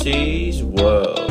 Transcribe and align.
Watty's 0.00 0.62
World. 0.62 1.30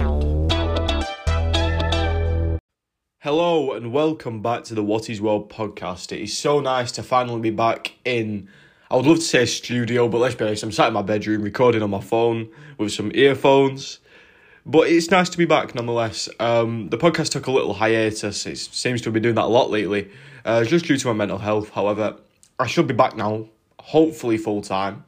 Hello 3.18 3.74
and 3.74 3.92
welcome 3.92 4.44
back 4.44 4.64
to 4.66 4.76
the 4.76 4.84
Watty's 4.84 5.20
World 5.20 5.50
podcast. 5.50 6.12
It 6.12 6.22
is 6.22 6.38
so 6.38 6.60
nice 6.60 6.92
to 6.92 7.02
finally 7.02 7.42
be 7.42 7.50
back 7.50 7.96
in. 8.06 8.48
I 8.92 8.96
would 8.96 9.08
love 9.08 9.18
to 9.18 9.24
say 9.24 9.48
studio, 9.48 10.08
but 10.08 10.20
let's 10.20 10.36
be 10.36 10.46
honest, 10.46 10.62
I'm 10.62 10.72
sat 10.72 10.90
in 10.90 10.94
my 10.94 11.02
bedroom 11.02 11.42
recording 11.42 11.82
on 11.82 11.90
my 11.90 12.00
phone 12.00 12.48
with 12.78 12.92
some 12.92 13.12
earphones. 13.16 14.02
But 14.68 14.88
it's 14.90 15.10
nice 15.10 15.30
to 15.30 15.40
be 15.40 15.46
back 15.46 15.74
nonetheless. 15.74 16.30
Um, 16.40 16.90
the 16.90 16.98
podcast 17.00 17.32
took 17.32 17.48
a 17.48 17.52
little 17.52 17.74
hiatus. 17.74 18.46
It 18.46 18.60
seems 18.60 19.02
to 19.02 19.10
been 19.10 19.24
doing 19.24 19.34
that 19.34 19.46
a 19.46 19.48
lot 19.48 19.72
lately, 19.72 20.12
uh, 20.46 20.64
just 20.64 20.86
due 20.86 20.98
to 20.98 21.08
my 21.08 21.14
mental 21.14 21.40
health. 21.40 21.72
However, 21.72 22.18
I 22.60 22.68
should 22.68 22.86
be 22.86 22.94
back 22.94 23.18
now, 23.18 23.48
hopefully 23.80 24.38
full 24.38 24.62
time. 24.62 25.06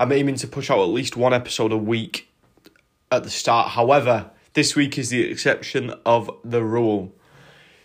I'm 0.00 0.10
aiming 0.10 0.34
to 0.34 0.48
push 0.48 0.68
out 0.68 0.82
at 0.82 0.88
least 0.88 1.16
one 1.16 1.32
episode 1.32 1.70
a 1.70 1.76
week 1.76 2.26
at 3.12 3.24
the 3.24 3.30
start. 3.30 3.68
However, 3.68 4.30
this 4.54 4.74
week 4.74 4.98
is 4.98 5.10
the 5.10 5.30
exception 5.30 5.94
of 6.04 6.30
the 6.42 6.64
rule. 6.64 7.14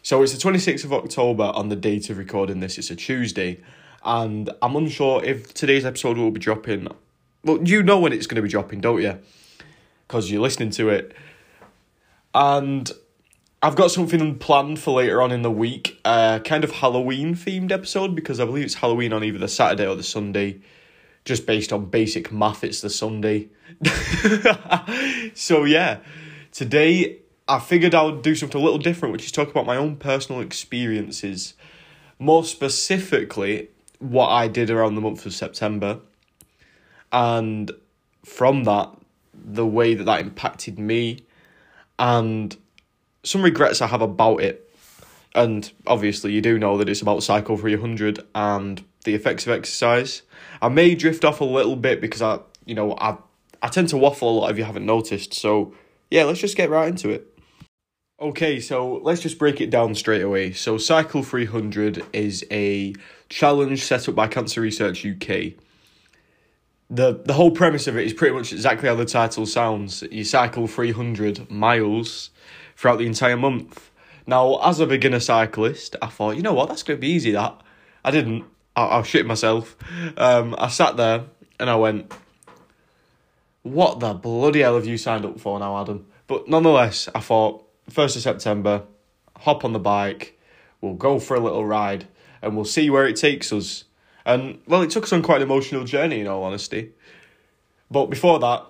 So 0.02 0.24
it's 0.24 0.34
the 0.34 0.40
26th 0.40 0.86
of 0.86 0.94
October 0.94 1.44
on 1.44 1.70
the 1.70 1.76
date 1.76 2.10
of 2.10 2.18
recording 2.18 2.62
this. 2.62 2.78
It's 2.78 2.90
a 2.90 2.96
Tuesday. 2.96 3.62
And 4.04 4.50
I'm 4.62 4.76
unsure 4.76 5.24
if 5.24 5.54
today's 5.54 5.86
episode 5.86 6.18
will 6.18 6.32
be 6.32 6.40
dropping. 6.40 6.88
Well, 7.44 7.62
you 7.62 7.84
know 7.84 8.00
when 8.00 8.14
it's 8.14 8.26
going 8.26 8.38
to 8.38 8.42
be 8.42 8.48
dropping, 8.48 8.80
don't 8.80 9.02
you? 9.02 9.20
Because 10.08 10.32
you're 10.32 10.42
listening 10.42 10.70
to 10.72 10.90
it. 10.90 11.14
And 12.34 12.90
I've 13.62 13.76
got 13.76 13.92
something 13.92 14.40
planned 14.40 14.80
for 14.80 14.96
later 14.96 15.22
on 15.22 15.34
in 15.34 15.42
the 15.42 15.52
week. 15.52 16.00
Uh, 16.06 16.40
kind 16.40 16.64
of 16.64 16.72
Halloween 16.72 17.36
themed 17.36 17.72
episode 17.72 18.16
because 18.16 18.40
I 18.40 18.46
believe 18.46 18.64
it's 18.64 18.76
Halloween 18.76 19.12
on 19.12 19.26
either 19.26 19.40
the 19.40 19.50
Saturday 19.50 19.86
or 19.86 19.96
the 19.96 20.04
Sunday 20.04 20.62
just 21.28 21.46
based 21.46 21.74
on 21.74 21.86
basic 21.86 22.32
math, 22.32 22.64
it's 22.64 22.80
the 22.80 22.90
Sunday. 22.90 23.50
so, 25.36 25.66
yeah, 25.66 26.00
today 26.54 27.20
I 27.50 27.60
figured 27.60 27.94
I 27.94 28.04
would 28.04 28.22
do 28.22 28.34
something 28.34 28.60
a 28.60 28.64
little 28.64 28.80
different, 28.80 29.12
which 29.12 29.26
is 29.26 29.34
talk 29.34 29.50
about 29.50 29.66
my 29.66 29.76
own 29.76 29.98
personal 29.98 30.40
experiences. 30.40 31.54
More 32.18 32.46
specifically, 32.46 33.68
what 34.00 34.30
I 34.30 34.48
did 34.48 34.70
around 34.70 34.96
the 34.96 35.02
month 35.02 35.26
of 35.26 35.34
September. 35.34 36.00
And 37.12 37.72
from 38.24 38.64
that, 38.64 38.90
the 39.34 39.68
way 39.68 39.96
that 39.96 40.06
that 40.06 40.22
impacted 40.22 40.80
me 40.80 41.26
and 42.00 42.56
some 43.24 43.42
regrets 43.42 43.82
I 43.82 43.88
have 43.88 44.02
about 44.02 44.42
it. 44.42 44.64
And 45.36 45.70
obviously, 45.86 46.32
you 46.32 46.42
do 46.42 46.58
know 46.58 46.78
that 46.78 46.88
it's 46.88 47.02
about 47.02 47.22
Cycle 47.22 47.58
300 47.58 48.26
and 48.34 48.82
the 49.08 49.16
effects 49.16 49.48
of 49.48 49.54
exercise. 49.54 50.22
I 50.62 50.70
may 50.70 50.94
drift 50.94 51.26
off 51.26 51.42
a 51.42 51.46
little 51.46 51.76
bit 51.76 52.00
because 52.00 52.22
I, 52.22 52.40
you 52.66 52.76
know, 52.76 52.96
I 53.00 53.18
I 53.64 53.70
tend 53.70 53.90
to 53.90 53.98
waffle 53.98 54.30
a 54.30 54.36
lot 54.42 54.52
if 54.52 54.58
you 54.58 54.66
haven't 54.66 54.86
noticed. 54.86 55.34
So 55.34 55.74
yeah, 56.12 56.26
let's 56.26 56.40
just 56.40 56.56
get 56.56 56.70
right 56.70 56.88
into 56.88 57.10
it. 57.10 57.34
Okay, 58.20 58.60
so 58.60 58.96
let's 59.04 59.22
just 59.22 59.40
break 59.40 59.62
it 59.62 59.70
down 59.70 59.96
straight 59.96 60.22
away. 60.22 60.52
So 60.52 60.78
Cycle 60.78 61.24
300 61.24 62.04
is 62.14 62.44
a 62.52 62.94
challenge 63.30 63.84
set 63.84 64.10
up 64.10 64.16
by 64.16 64.28
Cancer 64.28 64.62
Research 64.62 65.06
UK. 65.06 65.54
The 66.90 67.22
the 67.26 67.34
whole 67.34 67.52
premise 67.52 67.88
of 67.88 67.98
it 67.98 68.06
is 68.06 68.14
pretty 68.14 68.36
much 68.36 68.52
exactly 68.54 68.90
how 68.90 68.96
the 68.96 69.06
title 69.06 69.46
sounds. 69.46 70.04
You 70.12 70.24
cycle 70.24 70.68
300 70.68 71.50
miles 71.50 72.32
throughout 72.76 72.98
the 72.98 73.06
entire 73.06 73.38
month. 73.38 73.92
Now, 74.26 74.60
as 74.62 74.82
a 74.82 74.86
beginner 74.86 75.22
cyclist, 75.22 75.96
I 76.02 76.08
thought, 76.08 76.36
you 76.36 76.42
know 76.42 76.54
what, 76.54 76.68
that's 76.68 76.84
going 76.84 76.98
to 76.98 77.02
be 77.02 77.08
easy, 77.08 77.32
that. 77.32 77.62
I 78.04 78.12
didn't. 78.12 78.44
I, 78.78 79.00
I 79.00 79.02
shit 79.02 79.26
myself. 79.26 79.76
Um, 80.16 80.56
I 80.58 80.70
sat 80.70 80.96
there 80.96 81.26
and 81.60 81.70
I 81.70 81.76
went, 81.76 82.14
"What 83.64 84.00
the 84.00 84.14
bloody 84.14 84.62
hell 84.62 84.76
have 84.76 84.86
you 84.86 84.98
signed 84.98 85.26
up 85.26 85.40
for 85.40 85.60
now, 85.60 85.82
Adam?" 85.82 86.06
But 86.28 86.48
nonetheless, 86.48 87.10
I 87.14 87.20
thought 87.20 87.66
first 87.90 88.16
of 88.16 88.22
September, 88.22 88.84
hop 89.38 89.66
on 89.66 89.74
the 89.74 89.80
bike, 89.80 90.40
we'll 90.82 90.94
go 90.94 91.20
for 91.20 91.36
a 91.36 91.40
little 91.40 91.66
ride, 91.66 92.08
and 92.42 92.56
we'll 92.56 92.66
see 92.66 92.90
where 92.90 93.08
it 93.08 93.16
takes 93.16 93.52
us. 93.52 93.86
And 94.26 94.60
well, 94.68 94.82
it 94.82 94.92
took 94.92 95.04
us 95.04 95.14
on 95.14 95.22
quite 95.22 95.38
an 95.38 95.44
emotional 95.44 95.84
journey, 95.84 96.20
in 96.20 96.28
all 96.28 96.44
honesty. 96.44 96.92
But 97.90 98.08
before 98.08 98.40
that, 98.40 98.66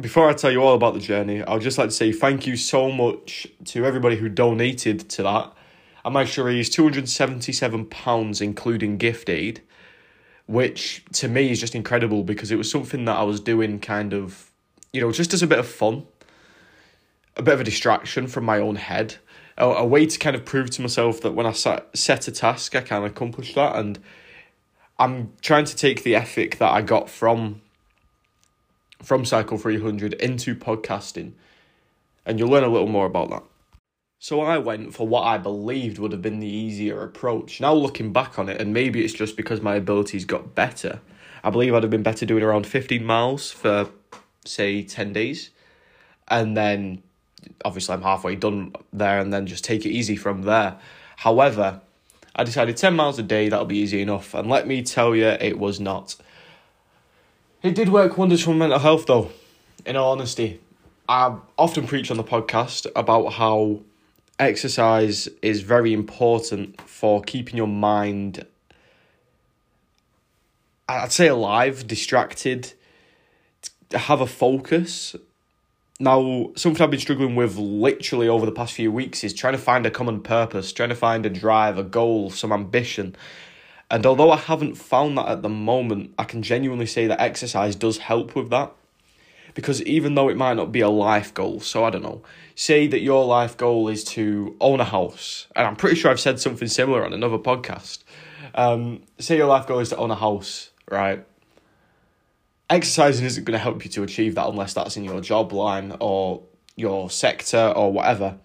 before 0.00 0.28
I 0.28 0.32
tell 0.32 0.50
you 0.50 0.62
all 0.62 0.74
about 0.74 0.94
the 0.94 1.00
journey, 1.00 1.42
I 1.42 1.52
would 1.52 1.62
just 1.62 1.76
like 1.78 1.88
to 1.88 1.94
say 1.94 2.12
thank 2.12 2.46
you 2.46 2.56
so 2.56 2.90
much 2.90 3.46
to 3.66 3.84
everybody 3.84 4.16
who 4.16 4.28
donated 4.28 5.08
to 5.10 5.22
that. 5.22 5.52
I 6.04 6.10
managed 6.10 6.34
to 6.34 6.44
raise 6.44 6.70
£277, 6.70 8.42
including 8.42 8.96
gift 8.96 9.28
aid, 9.28 9.62
which 10.46 11.04
to 11.12 11.28
me 11.28 11.50
is 11.50 11.60
just 11.60 11.74
incredible 11.74 12.24
because 12.24 12.50
it 12.50 12.56
was 12.56 12.70
something 12.70 13.04
that 13.04 13.16
I 13.16 13.22
was 13.22 13.40
doing 13.40 13.78
kind 13.80 14.12
of, 14.14 14.50
you 14.92 15.00
know, 15.00 15.12
just 15.12 15.34
as 15.34 15.42
a 15.42 15.46
bit 15.46 15.58
of 15.58 15.68
fun, 15.68 16.06
a 17.36 17.42
bit 17.42 17.54
of 17.54 17.60
a 17.60 17.64
distraction 17.64 18.26
from 18.26 18.44
my 18.44 18.58
own 18.58 18.76
head, 18.76 19.16
a, 19.58 19.66
a 19.66 19.84
way 19.84 20.06
to 20.06 20.18
kind 20.18 20.34
of 20.34 20.44
prove 20.44 20.70
to 20.70 20.82
myself 20.82 21.20
that 21.20 21.32
when 21.32 21.46
I 21.46 21.52
set 21.52 22.28
a 22.28 22.32
task, 22.32 22.74
I 22.74 22.80
can 22.80 23.04
accomplish 23.04 23.54
that. 23.54 23.76
And 23.76 23.98
I'm 24.98 25.32
trying 25.42 25.66
to 25.66 25.76
take 25.76 26.02
the 26.02 26.16
ethic 26.16 26.58
that 26.58 26.70
I 26.70 26.82
got 26.82 27.08
from 27.08 27.62
from 29.02 29.24
Cycle 29.24 29.56
300 29.56 30.12
into 30.14 30.54
podcasting, 30.54 31.32
and 32.26 32.38
you'll 32.38 32.50
learn 32.50 32.64
a 32.64 32.68
little 32.68 32.86
more 32.86 33.06
about 33.06 33.30
that. 33.30 33.42
So 34.22 34.42
I 34.42 34.58
went 34.58 34.92
for 34.94 35.08
what 35.08 35.22
I 35.22 35.38
believed 35.38 35.98
would 35.98 36.12
have 36.12 36.20
been 36.20 36.40
the 36.40 36.46
easier 36.46 37.02
approach. 37.02 37.58
Now 37.58 37.72
looking 37.72 38.12
back 38.12 38.38
on 38.38 38.50
it, 38.50 38.60
and 38.60 38.74
maybe 38.74 39.02
it's 39.02 39.14
just 39.14 39.34
because 39.34 39.62
my 39.62 39.76
abilities 39.76 40.26
got 40.26 40.54
better, 40.54 41.00
I 41.42 41.48
believe 41.48 41.74
I'd 41.74 41.84
have 41.84 41.90
been 41.90 42.02
better 42.02 42.26
doing 42.26 42.42
around 42.42 42.66
15 42.66 43.02
miles 43.02 43.50
for, 43.50 43.88
say, 44.44 44.82
10 44.82 45.14
days. 45.14 45.48
And 46.28 46.54
then, 46.54 47.02
obviously, 47.64 47.94
I'm 47.94 48.02
halfway 48.02 48.36
done 48.36 48.74
there, 48.92 49.20
and 49.20 49.32
then 49.32 49.46
just 49.46 49.64
take 49.64 49.86
it 49.86 49.88
easy 49.88 50.16
from 50.16 50.42
there. 50.42 50.76
However, 51.16 51.80
I 52.36 52.44
decided 52.44 52.76
10 52.76 52.94
miles 52.94 53.18
a 53.18 53.22
day, 53.22 53.48
that'll 53.48 53.64
be 53.64 53.78
easy 53.78 54.02
enough. 54.02 54.34
And 54.34 54.50
let 54.50 54.66
me 54.66 54.82
tell 54.82 55.16
you, 55.16 55.28
it 55.28 55.58
was 55.58 55.80
not. 55.80 56.16
It 57.62 57.74
did 57.74 57.88
work 57.88 58.18
wonders 58.18 58.44
for 58.44 58.52
mental 58.52 58.80
health, 58.80 59.06
though, 59.06 59.30
in 59.86 59.96
all 59.96 60.12
honesty. 60.12 60.60
I 61.08 61.36
often 61.56 61.86
preach 61.86 62.10
on 62.10 62.18
the 62.18 62.22
podcast 62.22 62.86
about 62.94 63.32
how 63.32 63.80
exercise 64.40 65.28
is 65.42 65.60
very 65.60 65.92
important 65.92 66.80
for 66.80 67.22
keeping 67.22 67.56
your 67.56 67.68
mind 67.68 68.46
I'd 70.90 71.12
say 71.12 71.28
alive, 71.28 71.86
distracted, 71.86 72.72
have 73.92 74.20
a 74.20 74.26
focus. 74.26 75.14
Now, 76.00 76.50
something 76.56 76.82
I've 76.82 76.90
been 76.90 76.98
struggling 76.98 77.36
with 77.36 77.56
literally 77.56 78.26
over 78.26 78.44
the 78.44 78.52
past 78.52 78.72
few 78.72 78.90
weeks 78.90 79.22
is 79.22 79.32
trying 79.32 79.52
to 79.52 79.58
find 79.58 79.86
a 79.86 79.90
common 79.90 80.20
purpose, 80.20 80.72
trying 80.72 80.88
to 80.88 80.96
find 80.96 81.24
a 81.24 81.30
drive, 81.30 81.78
a 81.78 81.84
goal, 81.84 82.30
some 82.30 82.52
ambition. 82.52 83.14
And 83.88 84.04
although 84.04 84.32
I 84.32 84.36
haven't 84.36 84.76
found 84.76 85.16
that 85.18 85.28
at 85.28 85.42
the 85.42 85.48
moment, 85.48 86.12
I 86.18 86.24
can 86.24 86.42
genuinely 86.42 86.86
say 86.86 87.06
that 87.06 87.20
exercise 87.20 87.76
does 87.76 87.98
help 87.98 88.34
with 88.34 88.50
that 88.50 88.72
because 89.54 89.82
even 89.82 90.14
though 90.14 90.28
it 90.28 90.36
might 90.36 90.54
not 90.54 90.72
be 90.72 90.80
a 90.80 90.88
life 90.88 91.32
goal, 91.34 91.60
so 91.60 91.84
I 91.84 91.90
don't 91.90 92.02
know, 92.02 92.22
say 92.54 92.86
that 92.86 93.00
your 93.00 93.24
life 93.24 93.56
goal 93.56 93.88
is 93.88 94.04
to 94.04 94.56
own 94.60 94.80
a 94.80 94.84
house, 94.84 95.46
and 95.56 95.66
I'm 95.66 95.76
pretty 95.76 95.96
sure 95.96 96.10
I've 96.10 96.20
said 96.20 96.40
something 96.40 96.68
similar 96.68 97.04
on 97.04 97.12
another 97.12 97.38
podcast. 97.38 98.04
Um, 98.54 99.02
say 99.18 99.36
your 99.36 99.46
life 99.46 99.66
goal 99.66 99.80
is 99.80 99.90
to 99.90 99.96
own 99.96 100.10
a 100.10 100.16
house, 100.16 100.70
right? 100.90 101.24
Exercising 102.68 103.26
isn't 103.26 103.44
going 103.44 103.58
to 103.58 103.62
help 103.62 103.84
you 103.84 103.90
to 103.90 104.02
achieve 104.02 104.34
that 104.36 104.48
unless 104.48 104.74
that's 104.74 104.96
in 104.96 105.04
your 105.04 105.20
job 105.20 105.52
line 105.52 105.96
or 106.00 106.42
your 106.76 107.10
sector 107.10 107.72
or 107.76 107.92
whatever. 107.92 108.38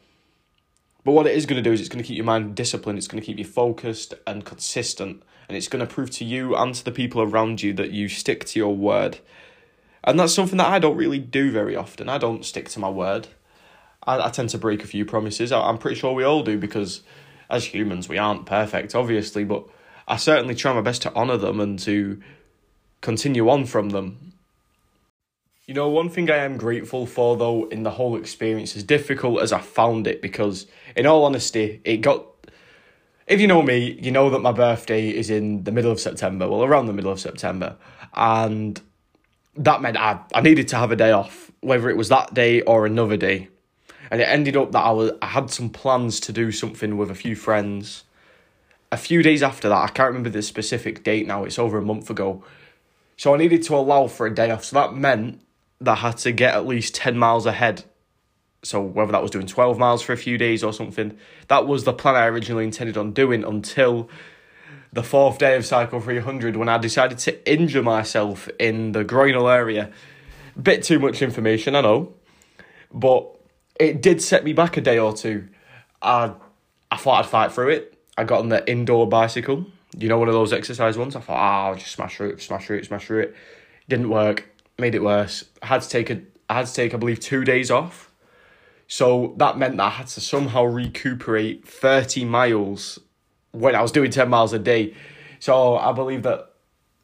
But 1.03 1.11
what 1.11 1.27
it 1.27 1.35
is 1.35 1.45
going 1.45 1.63
to 1.63 1.67
do 1.67 1.71
is 1.71 1.79
it's 1.79 1.89
going 1.89 2.01
to 2.01 2.07
keep 2.07 2.17
your 2.17 2.25
mind 2.25 2.55
disciplined, 2.55 2.97
it's 2.97 3.07
going 3.07 3.21
to 3.21 3.25
keep 3.25 3.37
you 3.37 3.45
focused 3.45 4.15
and 4.25 4.43
consistent, 4.43 5.21
and 5.47 5.55
it's 5.55 5.67
going 5.67 5.85
to 5.85 5.91
prove 5.91 6.09
to 6.11 6.25
you 6.25 6.55
and 6.55 6.73
to 6.73 6.83
the 6.83 6.91
people 6.91 7.21
around 7.21 7.61
you 7.61 7.73
that 7.73 7.91
you 7.91 8.09
stick 8.09 8.45
to 8.45 8.59
your 8.59 8.75
word 8.75 9.19
and 10.05 10.19
that's 10.19 10.33
something 10.33 10.57
that 10.57 10.67
I 10.67 10.79
don't 10.79 10.95
really 10.95 11.19
do 11.19 11.51
very 11.51 11.75
often. 11.75 12.07
I 12.07 12.17
don't 12.17 12.45
stick 12.45 12.69
to 12.69 12.79
my 12.79 12.89
word. 12.89 13.27
I, 14.03 14.27
I 14.27 14.29
tend 14.29 14.49
to 14.51 14.57
break 14.57 14.83
a 14.83 14.87
few 14.87 15.03
promises. 15.03 15.51
I, 15.51 15.59
I'm 15.61 15.79
pretty 15.79 15.99
sure 15.99 16.13
we 16.13 16.23
all 16.23 16.43
do 16.43 16.57
because 16.57 17.01
as 17.49 17.65
humans, 17.65 18.07
we 18.07 18.17
aren't 18.17 18.45
perfect, 18.45 18.95
obviously, 18.95 19.43
but 19.43 19.67
I 20.07 20.17
certainly 20.17 20.55
try 20.55 20.73
my 20.73 20.81
best 20.81 21.01
to 21.03 21.13
honour 21.13 21.37
them 21.37 21.59
and 21.59 21.77
to 21.79 22.21
continue 23.01 23.49
on 23.49 23.65
from 23.65 23.89
them. 23.89 24.33
You 25.65 25.73
know, 25.73 25.89
one 25.89 26.09
thing 26.09 26.29
I 26.29 26.37
am 26.37 26.57
grateful 26.57 27.07
for 27.07 27.35
though 27.35 27.67
in 27.69 27.81
the 27.81 27.91
whole 27.91 28.15
experience, 28.15 28.75
as 28.75 28.83
difficult 28.83 29.41
as 29.41 29.51
I 29.51 29.59
found 29.59 30.05
it, 30.05 30.21
because 30.21 30.67
in 30.95 31.07
all 31.07 31.25
honesty, 31.25 31.81
it 31.83 31.97
got. 31.97 32.25
If 33.25 33.41
you 33.41 33.47
know 33.47 33.63
me, 33.63 33.97
you 33.99 34.11
know 34.11 34.29
that 34.29 34.39
my 34.39 34.51
birthday 34.51 35.09
is 35.09 35.31
in 35.31 35.63
the 35.63 35.71
middle 35.71 35.91
of 35.91 35.99
September, 35.99 36.47
well, 36.47 36.63
around 36.63 36.85
the 36.85 36.93
middle 36.93 37.11
of 37.11 37.19
September. 37.19 37.75
And 38.13 38.79
that 39.57 39.81
meant 39.81 39.97
I, 39.97 40.19
I 40.33 40.41
needed 40.41 40.67
to 40.69 40.77
have 40.77 40.91
a 40.91 40.95
day 40.95 41.11
off, 41.11 41.51
whether 41.61 41.89
it 41.89 41.97
was 41.97 42.09
that 42.09 42.33
day 42.33 42.61
or 42.61 42.85
another 42.85 43.17
day. 43.17 43.49
And 44.11 44.21
it 44.21 44.25
ended 44.25 44.55
up 44.55 44.71
that 44.73 44.83
I 44.83 44.91
was 44.91 45.11
I 45.21 45.27
had 45.27 45.49
some 45.49 45.69
plans 45.69 46.19
to 46.21 46.31
do 46.31 46.51
something 46.51 46.97
with 46.97 47.09
a 47.09 47.15
few 47.15 47.35
friends. 47.35 48.03
A 48.91 48.97
few 48.97 49.23
days 49.23 49.41
after 49.41 49.67
that, 49.69 49.77
I 49.77 49.87
can't 49.87 50.07
remember 50.07 50.29
the 50.29 50.41
specific 50.41 51.03
date 51.03 51.27
now, 51.27 51.43
it's 51.43 51.57
over 51.57 51.77
a 51.77 51.81
month 51.81 52.09
ago. 52.09 52.43
So 53.17 53.33
I 53.33 53.37
needed 53.37 53.63
to 53.63 53.75
allow 53.75 54.07
for 54.07 54.27
a 54.27 54.33
day 54.33 54.51
off. 54.51 54.65
So 54.65 54.75
that 54.75 54.93
meant 54.93 55.41
that 55.81 55.93
I 55.93 55.95
had 55.95 56.17
to 56.17 56.31
get 56.31 56.53
at 56.53 56.67
least 56.67 56.95
10 56.95 57.17
miles 57.17 57.45
ahead. 57.45 57.83
So 58.63 58.81
whether 58.81 59.11
that 59.11 59.21
was 59.21 59.31
doing 59.31 59.47
12 59.47 59.77
miles 59.77 60.01
for 60.01 60.13
a 60.13 60.17
few 60.17 60.37
days 60.37 60.63
or 60.63 60.73
something, 60.73 61.17
that 61.47 61.67
was 61.67 61.83
the 61.83 61.93
plan 61.93 62.15
I 62.15 62.25
originally 62.25 62.63
intended 62.63 62.97
on 62.97 63.11
doing 63.11 63.43
until 63.43 64.09
the 64.95 65.03
fourth 65.03 65.37
day 65.37 65.57
of 65.57 65.65
Cycle 65.65 65.99
300 65.99 66.55
when 66.55 66.69
I 66.69 66.77
decided 66.77 67.17
to 67.19 67.51
injure 67.51 67.83
myself 67.83 68.47
in 68.57 68.93
the 68.93 69.03
groinal 69.03 69.53
area. 69.53 69.91
Bit 70.59 70.83
too 70.83 70.99
much 70.99 71.21
information, 71.21 71.75
I 71.75 71.81
know, 71.81 72.13
but 72.93 73.27
it 73.77 74.01
did 74.01 74.21
set 74.21 74.45
me 74.45 74.53
back 74.53 74.77
a 74.77 74.81
day 74.81 74.97
or 74.97 75.11
two. 75.13 75.49
I, 76.01 76.31
I 76.89 76.95
thought 76.95 77.25
I'd 77.25 77.29
fight 77.29 77.51
through 77.51 77.71
it. 77.71 77.97
I 78.17 78.23
got 78.23 78.39
on 78.39 78.47
the 78.47 78.65
indoor 78.71 79.05
bicycle, 79.05 79.65
you 79.97 80.07
know, 80.07 80.17
one 80.17 80.29
of 80.29 80.33
those 80.33 80.53
exercise 80.53 80.97
ones. 80.97 81.17
I 81.17 81.19
thought, 81.19 81.37
ah, 81.37 81.65
oh, 81.65 81.69
I'll 81.71 81.75
just 81.75 81.91
smash 81.91 82.15
through 82.15 82.29
it, 82.29 82.41
smash 82.41 82.67
through 82.67 82.77
it, 82.77 82.85
smash 82.85 83.05
through 83.05 83.19
it. 83.19 83.35
Didn't 83.89 84.09
work, 84.09 84.49
made 84.79 84.95
it 84.95 85.03
worse. 85.03 85.43
I 85.61 85.67
had 85.67 85.81
to 85.81 85.89
take 85.89 86.09
a, 86.09 86.21
I 86.49 86.53
had 86.53 86.67
to 86.67 86.73
take, 86.73 86.93
I 86.93 86.97
believe, 86.97 87.19
two 87.19 87.43
days 87.43 87.69
off. 87.69 88.13
So 88.87 89.33
that 89.39 89.57
meant 89.57 89.75
that 89.75 89.83
I 89.83 89.89
had 89.89 90.07
to 90.07 90.21
somehow 90.21 90.63
recuperate 90.63 91.67
30 91.67 92.23
miles 92.23 92.99
when 93.55 93.75
I 93.75 93.81
was 93.81 93.91
doing 93.91 94.11
10 94.11 94.29
miles 94.29 94.53
a 94.53 94.59
day. 94.59 94.93
So 95.39 95.77
I 95.77 95.91
believe 95.91 96.23
that 96.23 96.51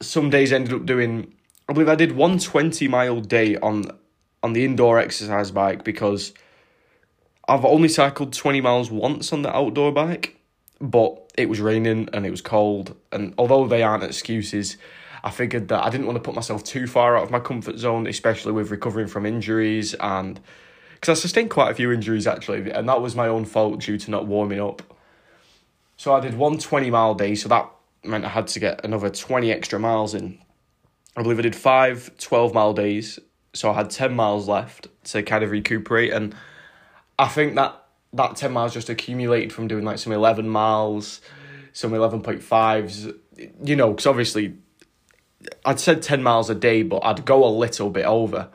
some 0.00 0.30
days 0.30 0.52
ended 0.52 0.72
up 0.72 0.86
doing, 0.86 1.34
I 1.68 1.72
believe 1.72 1.88
I 1.88 1.94
did 1.94 2.12
one 2.12 2.38
20 2.38 2.88
mile 2.88 3.20
day 3.20 3.56
on 3.56 3.90
on 4.42 4.52
the 4.52 4.64
indoor 4.64 4.98
exercise 4.98 5.50
bike 5.50 5.84
because 5.84 6.32
I've 7.48 7.64
only 7.64 7.88
cycled 7.88 8.32
20 8.32 8.60
miles 8.60 8.90
once 8.90 9.32
on 9.32 9.42
the 9.42 9.54
outdoor 9.54 9.92
bike, 9.92 10.36
but 10.80 11.30
it 11.36 11.48
was 11.48 11.60
raining 11.60 12.08
and 12.12 12.26
it 12.26 12.30
was 12.30 12.40
cold. 12.40 12.96
And 13.12 13.34
although 13.38 13.66
they 13.66 13.82
aren't 13.82 14.02
excuses, 14.02 14.76
I 15.24 15.30
figured 15.30 15.68
that 15.68 15.84
I 15.84 15.90
didn't 15.90 16.06
want 16.06 16.16
to 16.16 16.22
put 16.22 16.34
myself 16.34 16.64
too 16.64 16.86
far 16.86 17.16
out 17.16 17.24
of 17.24 17.30
my 17.30 17.38
comfort 17.38 17.78
zone, 17.78 18.06
especially 18.06 18.52
with 18.52 18.70
recovering 18.70 19.06
from 19.06 19.26
injuries 19.26 19.94
and 19.94 20.40
because 20.94 21.18
I 21.18 21.20
sustained 21.20 21.50
quite 21.50 21.70
a 21.70 21.74
few 21.74 21.90
injuries 21.90 22.28
actually, 22.28 22.70
and 22.70 22.88
that 22.88 23.00
was 23.00 23.16
my 23.16 23.26
own 23.26 23.44
fault 23.44 23.80
due 23.80 23.98
to 23.98 24.10
not 24.10 24.26
warming 24.26 24.60
up. 24.60 24.82
So 26.02 26.12
I 26.12 26.18
did 26.18 26.34
one 26.34 26.58
20 26.58 26.90
mile 26.90 27.14
day, 27.14 27.36
so 27.36 27.48
that 27.48 27.70
meant 28.02 28.24
I 28.24 28.28
had 28.28 28.48
to 28.48 28.58
get 28.58 28.84
another 28.84 29.08
20 29.08 29.52
extra 29.52 29.78
miles 29.78 30.14
in. 30.14 30.36
I 31.16 31.22
believe 31.22 31.38
I 31.38 31.42
did 31.42 31.54
five 31.54 32.10
12 32.18 32.52
mile 32.52 32.72
days, 32.72 33.20
so 33.52 33.70
I 33.70 33.74
had 33.74 33.88
10 33.88 34.12
miles 34.12 34.48
left 34.48 34.88
to 35.04 35.22
kind 35.22 35.44
of 35.44 35.52
recuperate. 35.52 36.12
And 36.12 36.34
I 37.20 37.28
think 37.28 37.54
that 37.54 37.84
that 38.14 38.34
10 38.34 38.50
miles 38.50 38.74
just 38.74 38.90
accumulated 38.90 39.52
from 39.52 39.68
doing 39.68 39.84
like 39.84 39.98
some 39.98 40.12
11 40.12 40.48
miles, 40.48 41.20
some 41.72 41.92
11.5s, 41.92 43.16
you 43.62 43.76
know, 43.76 43.90
because 43.90 44.06
obviously 44.06 44.56
I'd 45.64 45.78
said 45.78 46.02
10 46.02 46.20
miles 46.20 46.50
a 46.50 46.56
day, 46.56 46.82
but 46.82 47.04
I'd 47.04 47.24
go 47.24 47.44
a 47.44 47.52
little 47.56 47.90
bit 47.90 48.06
over, 48.06 48.48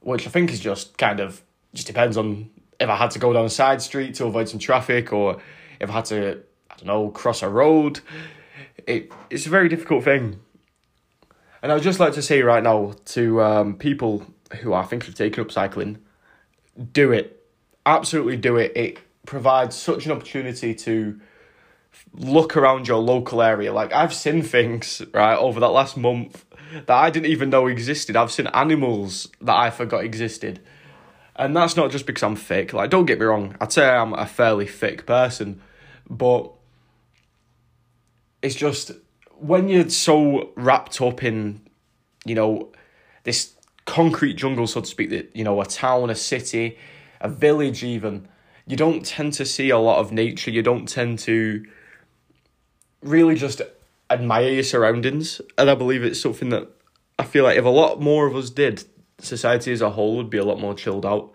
which 0.00 0.26
I 0.26 0.30
think 0.30 0.50
is 0.50 0.60
just 0.60 0.96
kind 0.96 1.20
of, 1.20 1.42
just 1.74 1.86
depends 1.86 2.16
on 2.16 2.48
if 2.80 2.88
I 2.88 2.96
had 2.96 3.10
to 3.10 3.18
go 3.18 3.34
down 3.34 3.44
a 3.44 3.50
side 3.50 3.82
street 3.82 4.14
to 4.14 4.24
avoid 4.24 4.48
some 4.48 4.58
traffic 4.58 5.12
or 5.12 5.36
if 5.78 5.90
I 5.90 5.92
had 5.92 6.06
to 6.06 6.42
don't 6.82 6.86
know, 6.86 7.10
cross 7.10 7.42
a 7.42 7.48
road. 7.48 8.00
It 8.86 9.12
it's 9.30 9.46
a 9.46 9.50
very 9.50 9.68
difficult 9.68 10.04
thing. 10.04 10.40
And 11.62 11.70
I 11.70 11.76
would 11.76 11.84
just 11.84 12.00
like 12.00 12.14
to 12.14 12.22
say 12.22 12.42
right 12.42 12.62
now 12.62 12.94
to 13.06 13.40
um, 13.40 13.76
people 13.76 14.26
who 14.60 14.74
I 14.74 14.82
think 14.82 15.04
have 15.04 15.14
taken 15.14 15.44
up 15.44 15.52
cycling, 15.52 15.98
do 16.92 17.12
it. 17.12 17.44
Absolutely 17.86 18.36
do 18.36 18.56
it. 18.56 18.72
It 18.74 18.98
provides 19.26 19.76
such 19.76 20.06
an 20.06 20.12
opportunity 20.12 20.74
to 20.74 21.20
look 22.12 22.56
around 22.56 22.88
your 22.88 22.98
local 22.98 23.42
area. 23.42 23.72
Like 23.72 23.92
I've 23.92 24.12
seen 24.12 24.42
things, 24.42 25.02
right, 25.14 25.36
over 25.36 25.60
that 25.60 25.68
last 25.68 25.96
month 25.96 26.44
that 26.72 26.90
I 26.90 27.10
didn't 27.10 27.26
even 27.26 27.50
know 27.50 27.68
existed. 27.68 28.16
I've 28.16 28.32
seen 28.32 28.48
animals 28.48 29.28
that 29.40 29.56
I 29.56 29.70
forgot 29.70 30.04
existed. 30.04 30.60
And 31.36 31.56
that's 31.56 31.76
not 31.76 31.90
just 31.90 32.06
because 32.06 32.22
I'm 32.22 32.36
thick. 32.36 32.72
Like 32.72 32.90
don't 32.90 33.06
get 33.06 33.20
me 33.20 33.26
wrong, 33.26 33.56
I'd 33.60 33.72
say 33.72 33.88
I'm 33.88 34.12
a 34.14 34.26
fairly 34.26 34.66
thick 34.66 35.06
person, 35.06 35.60
but 36.10 36.52
it's 38.42 38.54
just 38.54 38.92
when 39.38 39.68
you're 39.68 39.88
so 39.88 40.50
wrapped 40.56 41.00
up 41.00 41.22
in, 41.22 41.60
you 42.24 42.34
know, 42.34 42.70
this 43.24 43.54
concrete 43.86 44.34
jungle, 44.34 44.66
so 44.66 44.80
to 44.80 44.86
speak, 44.86 45.10
that, 45.10 45.34
you 45.34 45.44
know, 45.44 45.60
a 45.60 45.66
town, 45.66 46.10
a 46.10 46.14
city, 46.14 46.76
a 47.20 47.28
village, 47.28 47.82
even, 47.82 48.28
you 48.66 48.76
don't 48.76 49.04
tend 49.04 49.32
to 49.34 49.44
see 49.44 49.70
a 49.70 49.78
lot 49.78 49.98
of 49.98 50.12
nature. 50.12 50.50
You 50.50 50.62
don't 50.62 50.88
tend 50.88 51.18
to 51.20 51.64
really 53.02 53.34
just 53.34 53.60
admire 54.10 54.48
your 54.48 54.62
surroundings. 54.62 55.40
And 55.58 55.68
I 55.68 55.74
believe 55.74 56.04
it's 56.04 56.20
something 56.20 56.50
that 56.50 56.68
I 57.18 57.24
feel 57.24 57.44
like 57.44 57.58
if 57.58 57.64
a 57.64 57.70
lot 57.70 58.00
more 58.00 58.26
of 58.26 58.36
us 58.36 58.50
did, 58.50 58.84
society 59.18 59.72
as 59.72 59.80
a 59.80 59.90
whole 59.90 60.16
would 60.16 60.30
be 60.30 60.38
a 60.38 60.44
lot 60.44 60.60
more 60.60 60.74
chilled 60.74 61.06
out. 61.06 61.32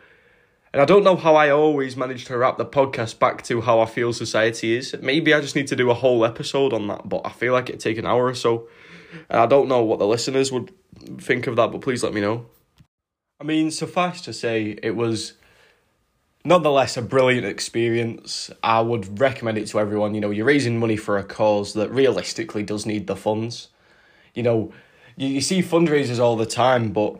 And 0.78 0.84
I 0.84 0.86
don't 0.86 1.04
know 1.04 1.16
how 1.16 1.36
I 1.36 1.50
always 1.50 1.98
manage 1.98 2.26
to 2.26 2.38
wrap 2.38 2.58
the 2.58 2.66
podcast 2.66 3.18
back 3.18 3.42
to 3.46 3.62
how 3.62 3.80
I 3.80 3.88
feel 3.88 4.14
society 4.14 4.76
is. 4.76 4.96
Maybe 5.02 5.34
I 5.34 5.42
just 5.42 5.56
need 5.56 5.66
to 5.70 5.76
do 5.76 5.90
a 5.90 5.96
whole 5.96 6.24
episode 6.24 6.72
on 6.72 6.86
that, 6.86 7.10
but 7.10 7.22
I 7.26 7.32
feel 7.32 7.54
like 7.54 7.68
it'd 7.68 7.82
take 7.82 7.98
an 7.98 8.06
hour 8.06 8.28
or 8.28 8.36
so. 8.36 8.68
And 9.28 9.40
I 9.40 9.48
don't 9.48 9.70
know 9.70 9.82
what 9.82 9.98
the 9.98 10.06
listeners 10.06 10.52
would 10.52 10.72
think 11.20 11.48
of 11.48 11.56
that, 11.56 11.72
but 11.72 11.82
please 11.82 12.04
let 12.04 12.14
me 12.14 12.22
know. 12.22 12.46
I 13.42 13.44
mean, 13.44 13.72
suffice 13.72 14.22
to 14.22 14.34
say, 14.34 14.78
it 14.84 14.96
was 14.96 15.34
nonetheless 16.46 16.96
a 16.96 17.02
brilliant 17.02 17.48
experience. 17.48 18.52
I 18.62 18.82
would 18.82 19.20
recommend 19.20 19.58
it 19.58 19.66
to 19.70 19.80
everyone. 19.80 20.14
You 20.14 20.22
know, 20.22 20.30
you're 20.30 20.46
raising 20.46 20.78
money 20.78 20.96
for 20.96 21.18
a 21.18 21.24
cause 21.24 21.74
that 21.74 21.90
realistically 21.90 22.62
does 22.62 22.86
need 22.86 23.08
the 23.08 23.16
funds. 23.16 23.70
You 24.36 24.44
know, 24.44 24.72
you, 25.16 25.28
you 25.28 25.42
see 25.42 25.64
fundraisers 25.64 26.20
all 26.20 26.36
the 26.36 26.46
time, 26.46 26.92
but 26.92 27.20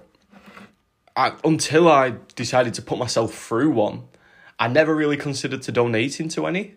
I, 1.18 1.34
until 1.44 1.90
I 1.90 2.14
decided 2.36 2.76
to 2.76 2.82
put 2.84 3.00
myself 3.00 3.34
through 3.34 3.72
one, 3.72 4.04
I 4.60 4.68
never 4.68 4.96
really 4.96 5.18
considered 5.18 5.64
to 5.64 5.72
donating 5.72 6.30
to 6.30 6.46
any. 6.46 6.76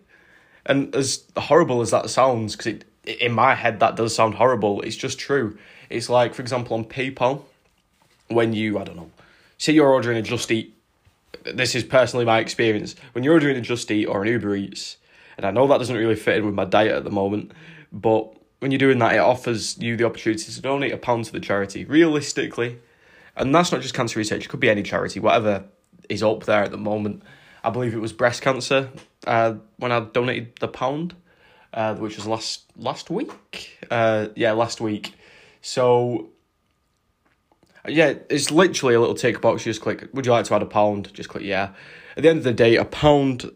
And 0.65 0.93
as 0.95 1.23
horrible 1.37 1.81
as 1.81 1.91
that 1.91 2.09
sounds, 2.09 2.55
because 2.55 2.81
in 3.05 3.31
my 3.33 3.53
head 3.53 3.79
that 3.79 3.95
does 3.95 4.15
sound 4.15 4.35
horrible, 4.35 4.81
it's 4.81 4.95
just 4.95 5.19
true. 5.19 5.57
It's 5.89 6.09
like, 6.09 6.33
for 6.33 6.41
example, 6.41 6.75
on 6.75 6.85
PayPal, 6.85 7.43
when 8.29 8.53
you, 8.53 8.79
I 8.79 8.83
don't 8.83 8.95
know, 8.95 9.11
say 9.59 9.73
you're 9.73 9.89
ordering 9.89 10.17
a 10.17 10.23
Just 10.23 10.51
Eat. 10.51 10.75
This 11.43 11.75
is 11.75 11.83
personally 11.83 12.25
my 12.25 12.39
experience. 12.39 12.95
When 13.11 13.23
you're 13.23 13.33
ordering 13.33 13.57
a 13.57 13.61
Just 13.61 13.91
Eat 13.91 14.07
or 14.07 14.23
an 14.23 14.27
Uber 14.27 14.55
Eats, 14.55 14.97
and 15.37 15.45
I 15.45 15.51
know 15.51 15.67
that 15.67 15.77
doesn't 15.77 15.95
really 15.95 16.15
fit 16.15 16.37
in 16.37 16.45
with 16.45 16.55
my 16.55 16.65
diet 16.65 16.93
at 16.93 17.03
the 17.03 17.11
moment, 17.11 17.51
but 17.91 18.33
when 18.59 18.71
you're 18.71 18.79
doing 18.79 18.99
that, 18.99 19.15
it 19.15 19.19
offers 19.19 19.77
you 19.79 19.97
the 19.97 20.05
opportunity 20.05 20.51
to 20.51 20.61
donate 20.61 20.93
a 20.93 20.97
pound 20.97 21.25
to 21.25 21.31
the 21.31 21.39
charity. 21.39 21.85
Realistically, 21.85 22.79
and 23.35 23.53
that's 23.53 23.71
not 23.71 23.81
just 23.81 23.93
cancer 23.93 24.19
research, 24.19 24.45
it 24.45 24.49
could 24.49 24.59
be 24.59 24.69
any 24.69 24.83
charity, 24.83 25.19
whatever 25.19 25.65
is 26.09 26.23
up 26.23 26.43
there 26.45 26.63
at 26.63 26.71
the 26.71 26.77
moment. 26.77 27.23
I 27.63 27.69
believe 27.69 27.93
it 27.93 27.99
was 27.99 28.13
breast 28.13 28.41
cancer 28.41 28.89
uh, 29.27 29.55
when 29.77 29.91
I 29.91 29.99
donated 29.99 30.57
the 30.59 30.67
pound, 30.67 31.15
uh, 31.73 31.95
which 31.95 32.17
was 32.17 32.25
last 32.27 32.63
last 32.75 33.09
week. 33.09 33.77
Uh, 33.89 34.27
yeah, 34.35 34.51
last 34.51 34.81
week. 34.81 35.13
So, 35.61 36.29
yeah, 37.87 38.15
it's 38.29 38.49
literally 38.49 38.95
a 38.95 38.99
little 38.99 39.15
tick 39.15 39.41
box. 39.41 39.65
You 39.65 39.71
just 39.71 39.81
click, 39.81 40.09
would 40.13 40.25
you 40.25 40.31
like 40.31 40.45
to 40.45 40.55
add 40.55 40.63
a 40.63 40.65
pound? 40.65 41.13
Just 41.13 41.29
click, 41.29 41.43
yeah. 41.43 41.73
At 42.17 42.23
the 42.23 42.29
end 42.29 42.39
of 42.39 42.43
the 42.43 42.53
day, 42.53 42.77
a 42.77 42.85
pound, 42.85 43.51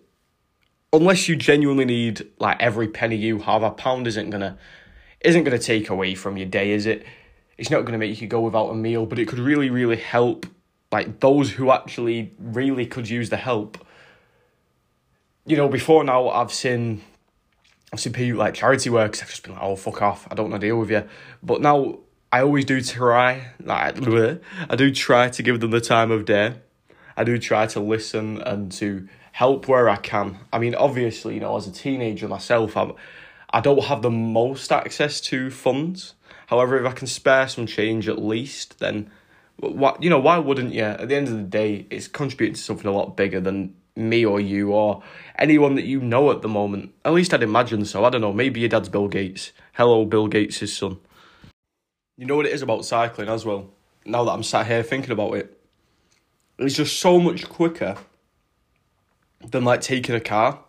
unless 0.94 1.28
you 1.28 1.36
genuinely 1.36 1.86
need 1.86 2.28
like 2.40 2.62
every 2.62 2.88
penny 2.88 3.16
you 3.16 3.40
have, 3.40 3.64
a 3.64 3.72
pound 3.72 4.08
isn't 4.08 4.30
gonna 4.30 4.58
isn't 5.22 5.44
gonna 5.44 5.60
take 5.60 5.90
away 5.90 6.14
from 6.14 6.38
your 6.38 6.48
day, 6.48 6.72
is 6.72 6.86
it? 6.86 7.06
It's 7.58 7.70
not 7.70 7.82
going 7.82 7.94
to 7.94 7.98
make 7.98 8.22
you 8.22 8.28
go 8.28 8.42
without 8.42 8.70
a 8.70 8.76
meal, 8.76 9.06
but 9.06 9.20
it 9.20 9.28
could 9.28 9.40
really, 9.40 9.70
really 9.70 9.98
help 9.98 10.46
like 10.92 11.20
those 11.20 11.52
who 11.52 11.72
actually 11.72 12.34
really 12.40 12.86
could 12.86 13.10
use 13.10 13.30
the 13.30 13.38
help. 13.38 13.86
You 15.46 15.58
know, 15.58 15.68
before 15.68 16.04
now 16.04 16.30
I've 16.30 16.54
seen 16.54 17.02
I've 17.94 18.00
seen 18.00 18.14
people 18.14 18.40
like 18.40 18.56
charity 18.56 18.90
works, 18.90 19.22
I've 19.22 19.30
just 19.30 19.44
been 19.44 19.54
like, 19.54 19.62
oh 19.64 19.76
fuck 19.76 20.02
off, 20.02 20.28
I 20.32 20.36
don't 20.36 20.50
want 20.50 20.62
to 20.62 20.68
deal 20.68 20.78
with 20.78 20.90
you. 20.90 21.08
But 21.44 21.62
now 21.62 22.00
I 22.32 22.42
always 22.42 22.66
do 22.66 22.82
try 22.82 23.52
like 23.62 23.98
I 24.70 24.76
do 24.76 24.92
try 24.92 25.30
to 25.30 25.44
give 25.44 25.60
them 25.60 25.72
the 25.72 25.82
time 25.82 26.12
of 26.12 26.26
day. 26.26 26.56
I 27.18 27.24
do 27.24 27.38
try 27.38 27.68
to 27.68 27.80
listen 27.80 28.42
and 28.42 28.72
to 28.74 29.08
help 29.32 29.68
where 29.68 29.88
I 29.88 29.96
can. 29.98 30.40
I 30.52 30.60
mean, 30.60 30.76
obviously, 30.76 31.36
you 31.36 31.40
know, 31.40 31.56
as 31.56 31.68
a 31.68 31.72
teenager 31.72 32.28
myself, 32.28 32.76
I'm 32.76 32.94
I 33.52 33.62
don't 33.62 33.86
have 33.86 34.02
the 34.02 34.12
most 34.12 34.72
access 34.72 35.22
to 35.22 35.50
funds. 35.50 36.15
However, 36.48 36.80
if 36.80 36.86
I 36.86 36.94
can 36.94 37.08
spare 37.08 37.48
some 37.48 37.66
change 37.66 38.08
at 38.08 38.22
least, 38.22 38.80
then 38.80 39.10
what 39.58 40.02
you 40.04 40.10
know, 40.10 40.20
why 40.20 40.38
wouldn't 40.38 40.74
you? 40.74 40.84
At 40.84 41.10
the 41.10 41.16
end 41.16 41.28
of 41.28 41.36
the 41.36 41.44
day, 41.44 41.88
it's 41.90 42.08
contributing 42.08 42.56
to 42.56 42.62
something 42.62 42.88
a 42.88 42.92
lot 42.92 43.16
bigger 43.18 43.40
than 43.40 43.76
me 43.96 44.26
or 44.26 44.40
you 44.40 44.72
or 44.72 45.02
anyone 45.38 45.76
that 45.76 45.86
you 45.86 46.02
know 46.02 46.32
at 46.32 46.42
the 46.42 46.48
moment. 46.48 46.94
At 47.06 47.14
least 47.14 47.34
I'd 47.34 47.44
imagine 47.44 47.86
so. 47.86 48.04
I 48.04 48.10
don't 48.10 48.22
know. 48.22 48.34
Maybe 48.34 48.60
your 48.60 48.70
dad's 48.70 48.90
Bill 48.90 49.08
Gates. 49.08 49.52
Hello, 49.74 50.06
Bill 50.06 50.28
Gates' 50.28 50.74
son. 50.74 50.98
You 52.18 52.26
know 52.26 52.36
what 52.36 52.46
it 52.46 52.54
is 52.54 52.62
about 52.62 52.86
cycling 52.86 53.30
as 53.30 53.46
well. 53.46 53.70
Now 54.06 54.24
that 54.24 54.32
I'm 54.32 54.44
sat 54.44 54.68
here 54.68 54.84
thinking 54.84 55.12
about 55.12 55.34
it, 55.36 55.58
it's 56.58 56.76
just 56.76 57.00
so 57.00 57.20
much 57.20 57.48
quicker 57.50 57.98
than 59.52 59.66
like 59.66 59.82
taking 59.82 60.16
a 60.16 60.20
car. 60.20 60.60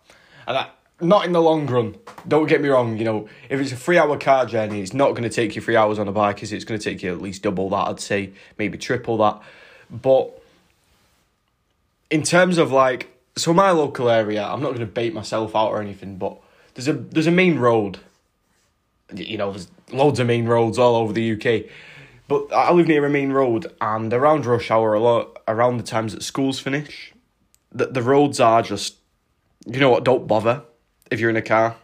And 0.47 0.59
I, 0.59 0.71
not 1.01 1.27
in 1.27 1.33
the 1.33 1.43
long 1.43 1.67
run. 1.67 1.97
Don't 2.27 2.47
get 2.47 2.63
me 2.63 2.69
wrong, 2.69 2.97
you 2.97 3.05
know, 3.05 3.29
if 3.51 3.61
it's 3.61 3.73
a 3.73 3.77
three 3.77 3.99
hour 3.99 4.19
car 4.19 4.47
journey, 4.47 4.81
it's 4.81 4.95
not 4.95 5.11
going 5.11 5.25
to 5.25 5.29
take 5.29 5.55
you 5.55 5.63
three 5.63 5.77
hours 5.77 5.99
on 5.99 6.09
a 6.09 6.13
bike, 6.13 6.43
is? 6.43 6.53
It's 6.53 6.65
going 6.65 6.81
to 6.81 6.85
take 6.85 7.03
you 7.03 7.13
at 7.13 7.21
least 7.21 7.43
double 7.43 7.69
that, 7.71 7.89
I'd 7.89 8.01
say, 8.01 8.33
maybe 8.59 8.79
triple 8.79 9.19
that. 9.19 9.41
But 9.91 10.43
in 12.11 12.23
terms 12.23 12.59
of 12.59 12.73
like, 12.73 13.11
so 13.37 13.53
my 13.53 13.71
local 13.71 14.09
area, 14.09 14.43
I'm 14.43 14.63
not 14.63 14.69
going 14.69 14.81
to 14.81 14.87
bait 14.87 15.13
myself 15.13 15.55
out 15.55 15.71
or 15.71 15.83
anything, 15.83 16.17
but 16.17 16.39
there's 16.75 16.89
a 16.89 16.95
there's 16.95 17.27
a 17.27 17.33
main 17.33 17.59
road. 17.59 17.99
You 19.15 19.37
know, 19.37 19.51
there's 19.51 19.69
loads 19.93 20.19
of 20.19 20.27
main 20.27 20.47
roads 20.47 20.79
all 20.79 20.97
over 20.97 21.13
the 21.13 21.33
UK. 21.33 21.71
But 22.29 22.53
I 22.53 22.73
live 22.73 22.89
near 22.89 23.05
a 23.05 23.11
main 23.11 23.31
road, 23.31 23.73
and 23.81 24.13
around 24.13 24.47
rush 24.47 24.71
hour, 24.71 24.95
a 24.95 25.01
lot 25.01 25.39
around 25.47 25.77
the 25.77 25.85
times 25.85 26.13
that 26.13 26.23
schools 26.23 26.59
finish, 26.59 27.13
the 27.71 27.87
the 27.87 28.03
roads 28.03 28.41
are 28.41 28.63
just, 28.63 28.97
you 29.67 29.79
know 29.79 29.91
what? 29.91 30.03
Don't 30.03 30.27
bother 30.27 30.63
if 31.11 31.21
you're 31.21 31.31
in 31.31 31.37
a 31.37 31.43
car. 31.43 31.77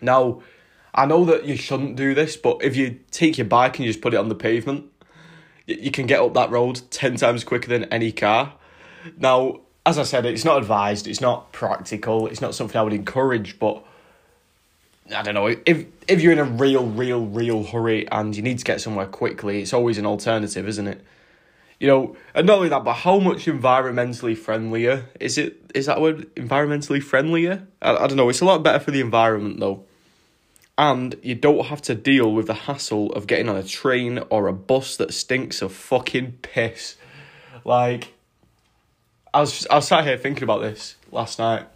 Now, 0.00 0.42
I 0.94 1.06
know 1.06 1.24
that 1.26 1.44
you 1.44 1.56
shouldn't 1.56 1.96
do 1.96 2.14
this, 2.14 2.36
but 2.36 2.62
if 2.62 2.76
you 2.76 3.00
take 3.10 3.38
your 3.38 3.46
bike 3.46 3.78
and 3.78 3.86
you 3.86 3.92
just 3.92 4.02
put 4.02 4.14
it 4.14 4.16
on 4.16 4.28
the 4.28 4.34
pavement, 4.34 4.86
you 5.66 5.90
can 5.90 6.06
get 6.06 6.20
up 6.20 6.34
that 6.34 6.50
road 6.50 6.80
ten 6.90 7.16
times 7.16 7.44
quicker 7.44 7.68
than 7.68 7.84
any 7.84 8.12
car. 8.12 8.54
Now, 9.16 9.60
as 9.84 9.98
I 9.98 10.02
said, 10.02 10.26
it's 10.26 10.44
not 10.44 10.58
advised, 10.58 11.06
it's 11.06 11.20
not 11.20 11.52
practical, 11.52 12.26
it's 12.26 12.40
not 12.40 12.54
something 12.54 12.78
I 12.78 12.82
would 12.82 12.92
encourage, 12.92 13.58
but 13.58 13.84
I 15.14 15.22
don't 15.22 15.34
know 15.34 15.46
if 15.46 15.86
if 16.06 16.20
you're 16.20 16.32
in 16.32 16.38
a 16.38 16.44
real, 16.44 16.86
real, 16.86 17.24
real 17.26 17.64
hurry 17.64 18.08
and 18.10 18.34
you 18.36 18.42
need 18.42 18.58
to 18.58 18.64
get 18.64 18.80
somewhere 18.80 19.06
quickly, 19.06 19.62
it's 19.62 19.72
always 19.72 19.98
an 19.98 20.06
alternative, 20.06 20.68
isn't 20.68 20.86
it? 20.86 21.04
You 21.80 21.86
know, 21.86 22.16
and 22.34 22.46
not 22.46 22.56
only 22.56 22.68
that, 22.70 22.82
but 22.82 22.94
how 22.94 23.18
much 23.20 23.46
environmentally 23.46 24.36
friendlier 24.36 25.06
is 25.20 25.38
it? 25.38 25.70
Is 25.74 25.86
that 25.86 26.00
word 26.00 26.34
environmentally 26.34 27.02
friendlier? 27.02 27.66
I, 27.80 27.96
I 27.96 28.06
don't 28.08 28.16
know. 28.16 28.28
It's 28.28 28.40
a 28.40 28.44
lot 28.44 28.62
better 28.62 28.80
for 28.80 28.90
the 28.90 29.00
environment 29.00 29.60
though, 29.60 29.84
and 30.76 31.14
you 31.22 31.36
don't 31.36 31.66
have 31.66 31.82
to 31.82 31.94
deal 31.94 32.32
with 32.32 32.48
the 32.48 32.54
hassle 32.54 33.12
of 33.12 33.26
getting 33.28 33.48
on 33.48 33.56
a 33.56 33.62
train 33.62 34.18
or 34.30 34.48
a 34.48 34.52
bus 34.52 34.96
that 34.96 35.14
stinks 35.14 35.62
of 35.62 35.72
fucking 35.72 36.38
piss. 36.42 36.96
Like, 37.64 38.14
I 39.32 39.40
was 39.40 39.66
I 39.68 39.76
was 39.76 39.86
sat 39.86 40.04
here 40.04 40.16
thinking 40.16 40.42
about 40.42 40.62
this 40.62 40.96
last 41.12 41.38
night 41.38 41.66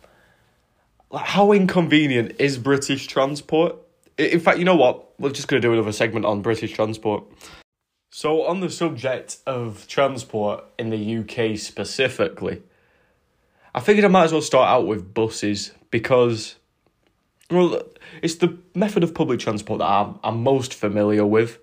like 1.13 1.27
how 1.27 1.53
inconvenient 1.53 2.37
is 2.41 2.59
British 2.59 3.07
transport? 3.07 3.77
In 4.19 4.41
fact, 4.41 4.59
you 4.59 4.65
know 4.65 4.77
what? 4.77 5.09
We're 5.21 5.31
just 5.31 5.47
going 5.47 5.61
to 5.61 5.69
do 5.69 5.73
another 5.73 5.93
segment 5.93 6.25
on 6.25 6.43
British 6.43 6.73
transport. 6.73 7.25
So, 8.15 8.43
on 8.45 8.61
the 8.61 8.69
subject 8.69 9.39
of 9.47 9.89
transport 9.89 10.65
in 10.79 10.91
the 10.91 11.17
UK 11.21 11.57
specifically, 11.57 12.63
I 13.75 13.81
figured 13.81 14.05
I 14.05 14.09
might 14.09 14.25
as 14.25 14.33
well 14.33 14.43
start 14.43 14.69
out 14.69 14.87
with 14.87 15.15
buses 15.15 15.73
because, 15.91 16.57
well, 17.51 17.81
it's 18.21 18.35
the 18.35 18.59
method 18.75 19.03
of 19.03 19.15
public 19.15 19.41
transport 19.41 19.79
that 19.79 19.87
I'm, 19.87 20.19
I'm 20.23 20.43
most 20.43 20.75
familiar 20.75 21.25
with. 21.25 21.59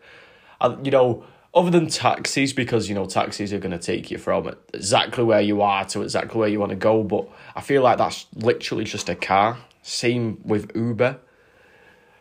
I, 0.59 0.75
you 0.81 0.89
know, 0.89 1.23
other 1.53 1.69
than 1.69 1.87
taxis, 1.87 2.51
because 2.51 2.89
you 2.89 2.95
know 2.95 3.05
taxis 3.05 3.53
are 3.53 3.59
going 3.59 3.69
to 3.69 3.77
take 3.77 4.09
you 4.09 4.17
from 4.17 4.51
exactly 4.73 5.23
where 5.23 5.41
you 5.41 5.61
are 5.61 5.85
to 5.85 6.01
exactly 6.01 6.39
where 6.39 6.49
you 6.49 6.59
want 6.59 6.71
to 6.71 6.75
go. 6.75 7.03
But 7.03 7.29
I 7.55 7.61
feel 7.61 7.83
like 7.83 7.99
that's 7.99 8.25
literally 8.33 8.85
just 8.85 9.07
a 9.07 9.15
car. 9.15 9.59
Same 9.83 10.41
with 10.43 10.75
Uber. 10.75 11.19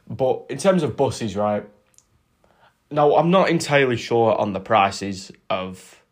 But 0.06 0.44
in 0.50 0.58
terms 0.58 0.82
of 0.82 0.98
buses, 0.98 1.34
right? 1.34 1.66
Now 2.90 3.16
I'm 3.16 3.30
not 3.30 3.50
entirely 3.50 3.96
sure 3.96 4.38
on 4.38 4.52
the 4.52 4.60
prices 4.60 5.30
of 5.50 6.02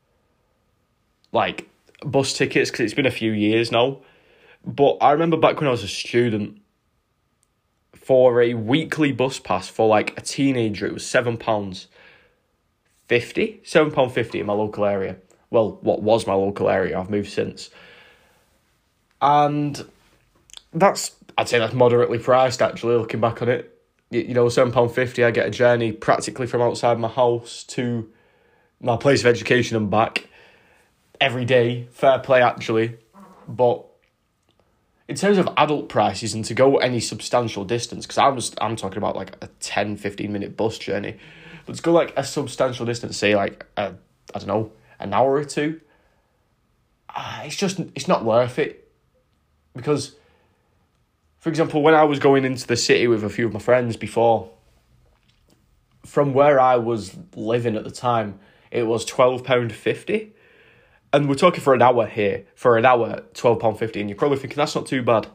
like 1.33 1.69
bus 2.05 2.33
tickets 2.33 2.71
because 2.71 2.85
it's 2.85 2.95
been 2.95 3.07
a 3.07 3.11
few 3.11 3.33
years 3.33 3.73
now. 3.73 3.99
But 4.65 4.99
I 5.01 5.13
remember 5.13 5.37
back 5.37 5.61
when 5.61 5.69
I 5.69 5.71
was 5.71 5.85
a 5.85 5.89
student, 5.89 6.61
for 8.07 8.41
a 8.41 8.55
weekly 8.55 9.11
bus 9.11 9.41
pass 9.41 9.69
for 9.69 9.89
like 9.89 10.17
a 10.17 10.21
teenager, 10.21 10.87
it 10.87 10.95
was 10.95 11.05
seven 11.05 11.37
pounds 11.37 11.89
50, 13.07 13.63
£7.50 13.65 14.41
in 14.41 14.47
my 14.47 14.53
local 14.53 14.85
area. 14.85 15.17
Well, 15.51 15.79
what 15.81 16.03
was 16.03 16.27
my 16.27 16.35
local 16.35 16.69
area, 16.69 16.99
I've 16.99 17.11
moved 17.11 17.31
since. 17.31 17.71
And 19.21 19.85
that's, 20.73 21.17
I'd 21.39 21.49
say 21.49 21.59
that's 21.59 21.75
moderately 21.75 22.19
priced 22.19 22.63
actually, 22.63 22.97
looking 22.97 23.21
back 23.21 23.43
on 23.43 23.49
it. 23.49 23.76
You, 24.11 24.35
know, 24.35 24.47
£7.50, 24.47 25.25
I 25.25 25.31
get 25.33 25.47
a 25.47 25.51
journey 25.51 25.91
practically 25.91 26.47
from 26.47 26.63
outside 26.63 26.99
my 26.99 27.09
house 27.09 27.65
to 27.65 28.09
my 28.81 28.97
place 28.97 29.21
of 29.21 29.27
education 29.27 29.77
and 29.77 29.91
back 29.91 30.29
every 31.21 31.45
day. 31.45 31.89
Fair 31.91 32.21
play, 32.21 32.41
actually. 32.41 32.99
But 33.49 33.85
in 35.09 35.17
terms 35.17 35.39
of 35.39 35.49
adult 35.57 35.89
prices 35.89 36.35
and 36.35 36.45
to 36.45 36.55
go 36.55 36.77
any 36.77 37.01
substantial 37.01 37.65
distance, 37.65 38.07
because 38.07 38.19
I'm, 38.19 38.37
just, 38.37 38.57
I'm 38.61 38.77
talking 38.77 38.99
about 38.99 39.17
like 39.17 39.37
a 39.43 39.49
10, 39.61 39.97
15 39.97 40.33
minute 40.33 40.57
bus 40.57 40.79
journey 40.79 41.17
but 41.67 41.75
to 41.75 41.83
go 41.83 41.93
like 41.93 42.17
a 42.17 42.25
substantial 42.25 42.87
distance, 42.87 43.17
say 43.17 43.35
like 43.35 43.67
I 43.77 43.93
don't 44.33 44.47
know, 44.47 44.73
an 45.01 45.13
hour 45.13 45.35
or 45.35 45.45
two, 45.45 45.81
uh, 47.15 47.43
it's 47.45 47.57
just 47.57 47.81
it's 47.95 48.09
not 48.09 48.25
worth 48.25 48.59
it. 48.59 48.89
Because, 49.75 50.15
for 51.47 51.51
example, 51.51 51.81
when 51.81 51.95
I 51.95 52.03
was 52.03 52.19
going 52.19 52.45
into 52.45 52.67
the 52.67 52.77
city 52.77 53.07
with 53.07 53.23
a 53.23 53.29
few 53.29 53.47
of 53.47 53.53
my 53.53 53.61
friends 53.61 53.97
before, 53.97 54.51
from 56.05 56.35
where 56.35 56.59
I 56.59 56.75
was 56.75 57.17
living 57.37 57.77
at 57.77 57.85
the 57.85 57.93
time, 57.93 58.41
it 58.73 58.83
was 58.83 59.05
twelve 59.05 59.45
pound 59.45 59.73
fifty, 59.73 60.35
and 61.13 61.29
we're 61.29 61.37
talking 61.37 61.61
for 61.61 61.73
an 61.73 61.83
hour 61.83 62.09
here. 62.09 62.47
For 62.57 62.77
an 62.77 62.85
hour, 62.85 63.23
twelve 63.33 63.61
pound 63.61 63.79
fifty, 63.79 64.01
and 64.01 64.11
you're 64.11 64.19
probably 64.19 64.39
thinking 64.39 64.57
that's 64.57 64.75
not 64.75 64.87
too 64.87 65.05
bad. 65.05 65.29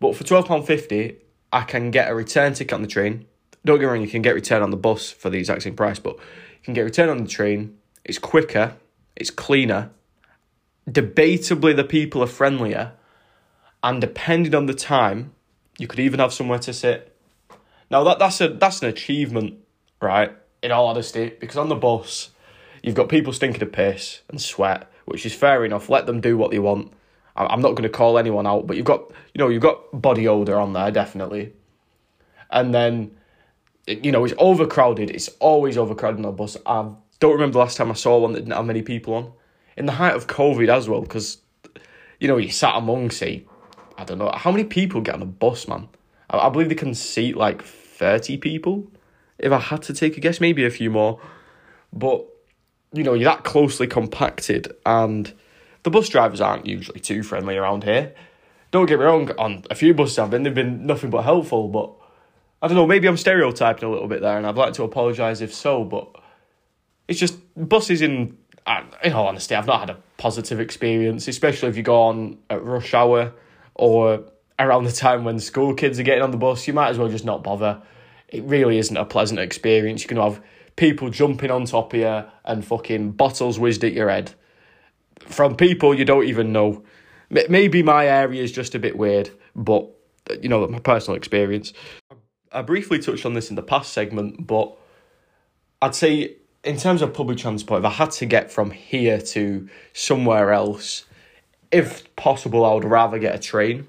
But 0.00 0.16
for 0.16 0.24
twelve 0.24 0.46
pound 0.46 0.66
fifty, 0.66 1.18
I 1.52 1.60
can 1.64 1.90
get 1.90 2.10
a 2.10 2.14
return 2.14 2.54
ticket 2.54 2.72
on 2.72 2.80
the 2.80 2.88
train 2.88 3.26
don't 3.64 3.78
get 3.78 3.86
me 3.86 3.92
wrong, 3.92 4.00
you 4.00 4.08
can 4.08 4.22
get 4.22 4.34
return 4.34 4.62
on 4.62 4.70
the 4.70 4.76
bus 4.76 5.10
for 5.10 5.30
the 5.30 5.38
exact 5.38 5.62
same 5.62 5.74
price, 5.74 5.98
but 5.98 6.16
you 6.16 6.64
can 6.64 6.74
get 6.74 6.82
return 6.82 7.08
on 7.08 7.18
the 7.18 7.28
train. 7.28 7.78
It's 8.04 8.18
quicker, 8.18 8.76
it's 9.16 9.30
cleaner. 9.30 9.90
Debatably, 10.88 11.74
the 11.74 11.84
people 11.84 12.22
are 12.22 12.26
friendlier, 12.26 12.92
and 13.84 14.00
depending 14.00 14.54
on 14.54 14.66
the 14.66 14.74
time, 14.74 15.32
you 15.78 15.86
could 15.86 16.00
even 16.00 16.18
have 16.18 16.32
somewhere 16.32 16.58
to 16.58 16.72
sit. 16.72 17.16
Now 17.90 18.02
that 18.02 18.18
that's 18.18 18.40
a 18.40 18.48
that's 18.48 18.82
an 18.82 18.88
achievement, 18.88 19.58
right? 20.00 20.32
In 20.62 20.72
all 20.72 20.88
honesty, 20.88 21.34
because 21.38 21.56
on 21.56 21.68
the 21.68 21.76
bus, 21.76 22.30
you've 22.82 22.96
got 22.96 23.08
people 23.08 23.32
stinking 23.32 23.62
of 23.62 23.70
piss 23.70 24.22
and 24.28 24.40
sweat, 24.40 24.90
which 25.04 25.24
is 25.24 25.34
fair 25.34 25.64
enough. 25.64 25.88
Let 25.88 26.06
them 26.06 26.20
do 26.20 26.36
what 26.36 26.50
they 26.50 26.58
want. 26.58 26.92
I'm 27.36 27.60
not 27.60 27.70
going 27.70 27.82
to 27.82 27.88
call 27.88 28.18
anyone 28.18 28.46
out, 28.46 28.66
but 28.66 28.76
you've 28.76 28.86
got 28.86 29.10
you 29.34 29.38
know 29.38 29.48
you've 29.48 29.62
got 29.62 30.00
body 30.00 30.26
odor 30.26 30.58
on 30.58 30.72
there 30.72 30.90
definitely, 30.90 31.52
and 32.50 32.74
then 32.74 33.12
you 33.86 34.12
know, 34.12 34.24
it's 34.24 34.34
overcrowded. 34.38 35.10
It's 35.10 35.28
always 35.40 35.76
overcrowded 35.76 36.16
on 36.16 36.22
the 36.22 36.32
bus. 36.32 36.56
I 36.64 36.88
don't 37.20 37.32
remember 37.32 37.54
the 37.54 37.58
last 37.58 37.76
time 37.76 37.90
I 37.90 37.94
saw 37.94 38.18
one 38.18 38.32
that 38.32 38.40
didn't 38.40 38.54
have 38.54 38.64
many 38.64 38.82
people 38.82 39.14
on. 39.14 39.32
In 39.76 39.86
the 39.86 39.92
height 39.92 40.14
of 40.14 40.26
COVID 40.26 40.68
as 40.68 40.88
well, 40.88 41.02
because, 41.02 41.38
you 42.20 42.28
know, 42.28 42.36
you 42.36 42.50
sat 42.50 42.76
among, 42.76 43.10
say, 43.10 43.44
I 43.96 44.04
don't 44.04 44.18
know, 44.18 44.30
how 44.34 44.50
many 44.50 44.64
people 44.64 45.00
get 45.00 45.14
on 45.14 45.22
a 45.22 45.26
bus, 45.26 45.68
man? 45.68 45.88
I, 46.30 46.38
I 46.38 46.48
believe 46.48 46.68
they 46.68 46.74
can 46.74 46.94
seat 46.94 47.36
like 47.36 47.62
30 47.62 48.38
people. 48.38 48.86
If 49.38 49.52
I 49.52 49.58
had 49.58 49.82
to 49.82 49.92
take 49.92 50.16
a 50.16 50.20
guess, 50.20 50.40
maybe 50.40 50.64
a 50.64 50.70
few 50.70 50.90
more. 50.90 51.20
But, 51.92 52.24
you 52.92 53.02
know, 53.02 53.14
you're 53.14 53.30
that 53.30 53.44
closely 53.44 53.86
compacted, 53.86 54.72
and 54.84 55.32
the 55.82 55.90
bus 55.90 56.08
drivers 56.08 56.40
aren't 56.40 56.66
usually 56.66 57.00
too 57.00 57.22
friendly 57.22 57.56
around 57.56 57.84
here. 57.84 58.14
Don't 58.70 58.86
get 58.86 58.98
me 58.98 59.04
wrong, 59.04 59.30
on 59.38 59.64
a 59.70 59.74
few 59.74 59.94
buses 59.94 60.18
I've 60.18 60.30
been, 60.30 60.42
they've 60.42 60.54
been 60.54 60.86
nothing 60.86 61.10
but 61.10 61.22
helpful, 61.22 61.68
but 61.68 61.92
I 62.60 62.66
don't 62.66 62.76
know, 62.76 62.86
maybe 62.86 63.06
I'm 63.06 63.16
stereotyping 63.16 63.88
a 63.88 63.92
little 63.92 64.08
bit 64.08 64.20
there, 64.20 64.36
and 64.36 64.46
I'd 64.46 64.56
like 64.56 64.72
to 64.74 64.82
apologise 64.82 65.40
if 65.40 65.54
so, 65.54 65.84
but 65.84 66.08
it's 67.06 67.20
just 67.20 67.38
buses 67.56 68.02
in. 68.02 68.38
Uh, 68.66 68.82
in 69.02 69.12
all 69.12 69.26
honesty, 69.26 69.54
I've 69.54 69.66
not 69.66 69.80
had 69.80 69.90
a 69.90 69.98
positive 70.16 70.58
experience, 70.58 71.28
especially 71.28 71.68
if 71.68 71.76
you 71.76 71.82
go 71.82 72.00
on 72.00 72.38
at 72.48 72.64
rush 72.64 72.94
hour 72.94 73.34
or 73.74 74.24
around 74.58 74.84
the 74.84 74.92
time 74.92 75.24
when 75.24 75.38
school 75.38 75.74
kids 75.74 75.98
are 75.98 76.04
getting 76.04 76.22
on 76.22 76.30
the 76.30 76.36
bus. 76.36 76.66
You 76.66 76.72
might 76.72 76.90
as 76.90 76.98
well 76.98 77.08
just 77.08 77.24
not 77.24 77.42
bother. 77.42 77.82
It 78.28 78.42
really 78.44 78.78
isn't 78.78 78.96
a 78.96 79.04
pleasant 79.04 79.40
experience. 79.40 80.02
You 80.02 80.08
can 80.08 80.16
have 80.18 80.40
people 80.76 81.10
jumping 81.10 81.50
on 81.50 81.66
top 81.66 81.92
of 81.92 82.00
you 82.00 82.24
and 82.44 82.64
fucking 82.64 83.12
bottles 83.12 83.58
whizzed 83.58 83.84
at 83.84 83.92
your 83.92 84.10
head 84.10 84.32
from 85.20 85.56
people 85.56 85.94
you 85.94 86.04
don't 86.04 86.24
even 86.24 86.52
know. 86.52 86.82
Maybe 87.30 87.82
my 87.82 88.06
area 88.06 88.42
is 88.42 88.52
just 88.52 88.74
a 88.74 88.78
bit 88.78 88.96
weird, 88.96 89.30
but 89.56 89.88
you 90.40 90.48
know, 90.48 90.66
my 90.66 90.78
personal 90.78 91.16
experience. 91.16 91.72
I 92.52 92.62
briefly 92.62 92.98
touched 92.98 93.26
on 93.26 93.34
this 93.34 93.50
in 93.50 93.56
the 93.56 93.62
past 93.62 93.92
segment, 93.92 94.46
but 94.46 94.76
I'd 95.82 95.94
say 95.94 96.36
in 96.62 96.76
terms 96.76 97.02
of 97.02 97.12
public 97.12 97.38
transport, 97.38 97.80
if 97.80 97.84
I 97.84 97.90
had 97.90 98.10
to 98.12 98.26
get 98.26 98.50
from 98.50 98.70
here 98.70 99.20
to 99.20 99.68
somewhere 99.92 100.52
else, 100.52 101.04
if 101.74 102.14
possible, 102.14 102.64
I 102.64 102.72
would 102.72 102.84
rather 102.84 103.18
get 103.18 103.34
a 103.34 103.38
train. 103.38 103.88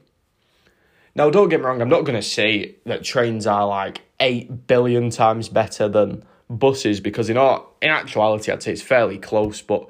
Now, 1.14 1.30
don't 1.30 1.50
get 1.50 1.60
me 1.60 1.68
wrong, 1.68 1.82
I'm 1.82 1.90
not 1.90 2.02
going 2.02 2.16
to 2.16 2.28
say 2.28 2.76
that 2.86 3.04
trains 3.04 3.46
are 3.46 3.68
like 3.68 4.02
8 4.20 4.66
billion 4.66 5.12
times 5.12 5.50
better 5.50 5.88
than 5.88 6.26
buses 6.50 7.00
because 7.00 7.30
in, 7.30 7.38
all, 7.38 7.76
in 7.82 7.90
actuality, 7.90 8.52
I'd 8.52 8.64
say 8.64 8.74
it's 8.74 8.82
fairly 8.82 9.20
close, 9.20 9.62
but 9.62 9.88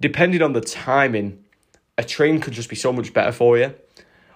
depending 0.00 0.42
on 0.42 0.52
the 0.52 0.60
timing, 0.60 1.42
a 1.96 2.04
train 2.04 2.40
could 2.40 2.52
just 2.52 2.68
be 2.68 2.76
so 2.76 2.92
much 2.92 3.14
better 3.14 3.32
for 3.32 3.56
you. 3.56 3.74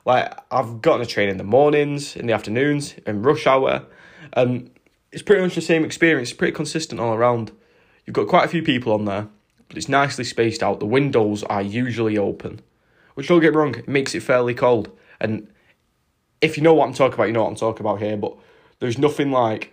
Like 0.06 0.36
I've 0.50 0.80
gotten 0.80 1.02
a 1.02 1.06
train 1.06 1.28
in 1.28 1.36
the 1.36 1.44
mornings, 1.44 2.16
in 2.16 2.26
the 2.26 2.32
afternoons, 2.32 2.94
in 3.06 3.22
rush 3.22 3.46
hour, 3.46 3.84
and 4.32 4.70
it's 5.12 5.22
pretty 5.22 5.42
much 5.42 5.54
the 5.54 5.60
same 5.60 5.84
experience. 5.84 6.30
It's 6.30 6.36
pretty 6.36 6.54
consistent 6.54 7.00
all 7.00 7.14
around. 7.14 7.52
You've 8.06 8.14
got 8.14 8.26
quite 8.26 8.46
a 8.46 8.48
few 8.48 8.62
people 8.62 8.92
on 8.92 9.04
there, 9.04 9.28
but 9.72 9.78
it's 9.78 9.88
nicely 9.88 10.22
spaced 10.22 10.62
out. 10.62 10.80
The 10.80 10.86
windows 10.86 11.42
are 11.44 11.62
usually 11.62 12.18
open, 12.18 12.60
which 13.14 13.28
don't 13.28 13.40
get 13.40 13.54
wrong, 13.54 13.74
it 13.74 13.88
makes 13.88 14.14
it 14.14 14.22
fairly 14.22 14.52
cold. 14.52 14.90
And 15.18 15.48
if 16.42 16.58
you 16.58 16.62
know 16.62 16.74
what 16.74 16.86
I'm 16.86 16.92
talking 16.92 17.14
about, 17.14 17.28
you 17.28 17.32
know 17.32 17.44
what 17.44 17.48
I'm 17.48 17.56
talking 17.56 17.80
about 17.80 17.98
here. 17.98 18.18
But 18.18 18.36
there's 18.80 18.98
nothing 18.98 19.30
like 19.30 19.72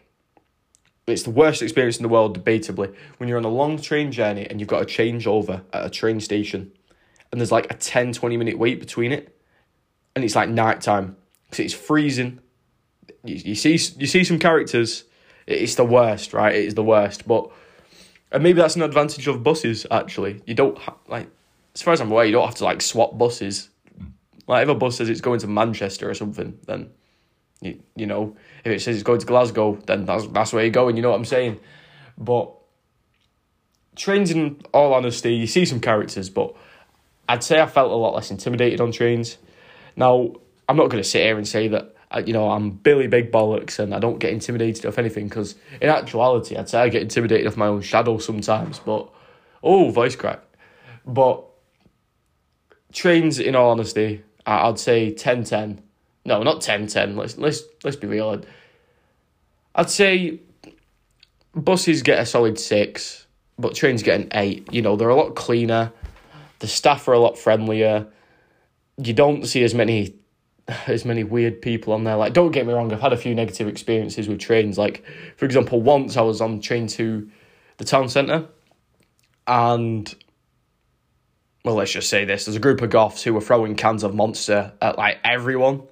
it's 1.06 1.24
the 1.24 1.32
worst 1.32 1.62
experience 1.62 1.98
in 1.98 2.04
the 2.04 2.10
world, 2.10 2.42
debatably, 2.42 2.96
when 3.18 3.28
you're 3.28 3.38
on 3.38 3.44
a 3.44 3.50
long 3.50 3.78
train 3.78 4.10
journey 4.14 4.48
and 4.50 4.62
you've 4.62 4.70
got 4.70 4.80
to 4.80 4.86
change 4.86 5.28
over 5.28 5.64
at 5.74 5.86
a 5.86 5.90
train 5.90 6.22
station, 6.22 6.72
and 7.34 7.42
there's 7.42 7.52
like 7.52 7.70
a 7.70 7.76
10, 7.76 8.14
20 8.14 8.38
minute 8.38 8.58
wait 8.58 8.80
between 8.80 9.12
it, 9.12 9.38
and 10.16 10.24
it's 10.24 10.36
like 10.38 10.48
night 10.48 10.80
time 10.80 11.18
because 11.50 11.66
it's 11.66 11.74
freezing. 11.74 12.40
You, 13.26 13.36
you 13.36 13.56
see 13.56 13.72
you 13.72 14.08
see 14.08 14.24
some 14.24 14.40
characters. 14.40 15.04
It's 15.46 15.76
the 15.76 15.84
worst, 15.84 16.32
right? 16.32 16.56
It 16.56 16.64
is 16.64 16.76
the 16.76 16.84
worst, 16.84 17.28
but 17.28 17.52
and 18.32 18.44
maybe 18.44 18.62
that's 18.62 18.76
an 18.76 18.84
advantage 18.84 19.28
of 19.28 19.44
buses. 19.44 19.86
Actually, 19.90 20.42
you 20.46 20.54
don't 20.54 20.78
ha- 20.78 20.96
like, 21.08 21.28
as 21.74 21.82
far 21.82 21.94
as 21.94 22.02
I'm 22.02 22.12
aware, 22.12 22.26
you 22.26 22.32
don't 22.32 22.46
have 22.46 22.56
to 22.56 22.66
like 22.66 22.82
swap 22.82 23.18
buses. 23.18 23.70
Like 24.48 24.64
if 24.64 24.70
a 24.70 24.76
bus 24.76 24.98
says 24.98 25.10
it's 25.10 25.22
going 25.22 25.40
to 25.40 25.48
Manchester 25.48 26.10
or 26.10 26.14
something, 26.14 26.58
then 26.66 26.90
you 27.62 27.80
you 27.96 28.06
know 28.06 28.36
if 28.64 28.72
it 28.72 28.82
says 28.82 28.96
it's 28.96 29.04
going 29.04 29.20
to 29.20 29.26
Glasgow, 29.26 29.76
then 29.86 30.06
that's 30.06 30.28
that's 30.28 30.54
where 30.54 30.64
you're 30.64 30.72
going. 30.72 30.96
You 30.96 31.02
know 31.02 31.12
what 31.12 31.18
I'm 31.18 31.26
saying? 31.26 31.60
But 32.18 32.54
trains, 33.96 34.32
in 34.32 34.62
all 34.74 34.94
honesty, 34.94 35.36
you 35.36 35.48
see 35.48 35.66
some 35.66 35.80
characters, 35.80 36.30
but 36.30 36.56
I'd 37.28 37.44
say 37.44 37.62
I 37.62 37.68
felt 37.68 37.92
a 37.92 37.96
lot 37.96 38.16
less 38.16 38.32
intimidated 38.32 38.82
on 38.82 38.92
trains. 38.92 39.38
Now 39.96 40.34
I'm 40.68 40.78
not 40.78 40.90
going 40.90 41.02
to 41.02 41.08
sit 41.08 41.24
here 41.24 41.38
and 41.38 41.48
say 41.48 41.68
that 41.70 41.96
you 42.26 42.34
know, 42.34 42.50
I'm 42.50 42.72
Billy 42.72 43.08
Big 43.08 43.32
Bollocks 43.32 43.78
and 43.80 43.94
I 43.94 44.00
don't 44.00 44.20
get 44.20 44.32
intimidated 44.34 44.86
of 44.86 44.98
anything 44.98 45.28
because 45.28 45.56
in 45.80 45.90
actuality, 45.90 46.56
I'd 46.56 46.70
say 46.70 46.80
I 46.82 46.90
get 46.90 47.04
intimidated 47.04 47.46
of 47.46 47.56
my 47.56 47.68
own 47.68 47.82
shadow 47.82 48.18
sometimes. 48.18 48.80
But, 48.80 49.10
oh, 49.62 49.92
voice 49.92 50.16
crack. 50.16 50.42
But 51.06 51.44
trains, 52.92 53.40
in 53.40 53.56
all 53.56 53.70
honesty, 53.70 54.24
I'd 54.46 54.80
say 54.80 55.14
10 55.14 55.44
10. 55.44 55.82
No, 56.26 56.42
not 56.42 56.62
10 56.62 56.88
10. 56.88 57.16
Let's, 57.16 57.38
let's, 57.38 57.62
let's 57.84 57.98
be 57.98 58.08
real. 58.08 58.42
I'd 59.76 59.90
say 59.90 60.40
buses 61.56 62.02
get 62.02 62.20
a 62.20 62.26
solid 62.26 62.60
six, 62.60 63.28
but 63.58 63.76
trains 63.76 64.02
get 64.04 64.20
an 64.20 64.30
eight. 64.34 64.68
You 64.74 64.82
know, 64.82 64.96
they're 64.96 65.10
a 65.10 65.16
lot 65.16 65.36
cleaner, 65.36 65.92
the 66.60 66.68
staff 66.68 67.08
are 67.08 67.14
a 67.14 67.20
lot 67.20 67.38
friendlier. 67.38 68.08
You 68.98 69.14
don't 69.14 69.46
see 69.46 69.64
as 69.64 69.74
many 69.74 70.19
as 70.88 71.06
many 71.06 71.24
weird 71.24 71.62
people 71.62 71.94
on 71.94 72.04
there. 72.04 72.16
Like, 72.16 72.34
don't 72.34 72.52
get 72.52 72.66
me 72.66 72.74
wrong, 72.74 72.92
I've 72.92 73.02
had 73.02 73.14
a 73.14 73.18
few 73.18 73.34
negative 73.34 73.68
experiences 73.68 74.28
with 74.28 74.40
trains. 74.40 74.78
Like, 74.78 75.04
for 75.36 75.46
example, 75.46 75.82
once 75.82 76.18
I 76.18 76.22
was 76.22 76.42
on 76.42 76.62
train 76.62 76.88
to 76.88 77.30
the 77.78 77.86
town 77.86 78.10
centre, 78.10 78.48
and 79.48 80.14
well, 81.64 81.76
let's 81.76 81.92
just 81.92 82.10
say 82.10 82.26
this: 82.26 82.46
there's 82.46 82.56
a 82.56 82.60
group 82.60 82.82
of 82.82 82.90
goths 82.90 83.24
who 83.24 83.34
were 83.34 83.42
throwing 83.42 83.76
cans 83.76 84.04
of 84.04 84.14
Monster 84.14 84.74
at 84.82 84.98
like 84.98 85.20
everyone. 85.24 85.84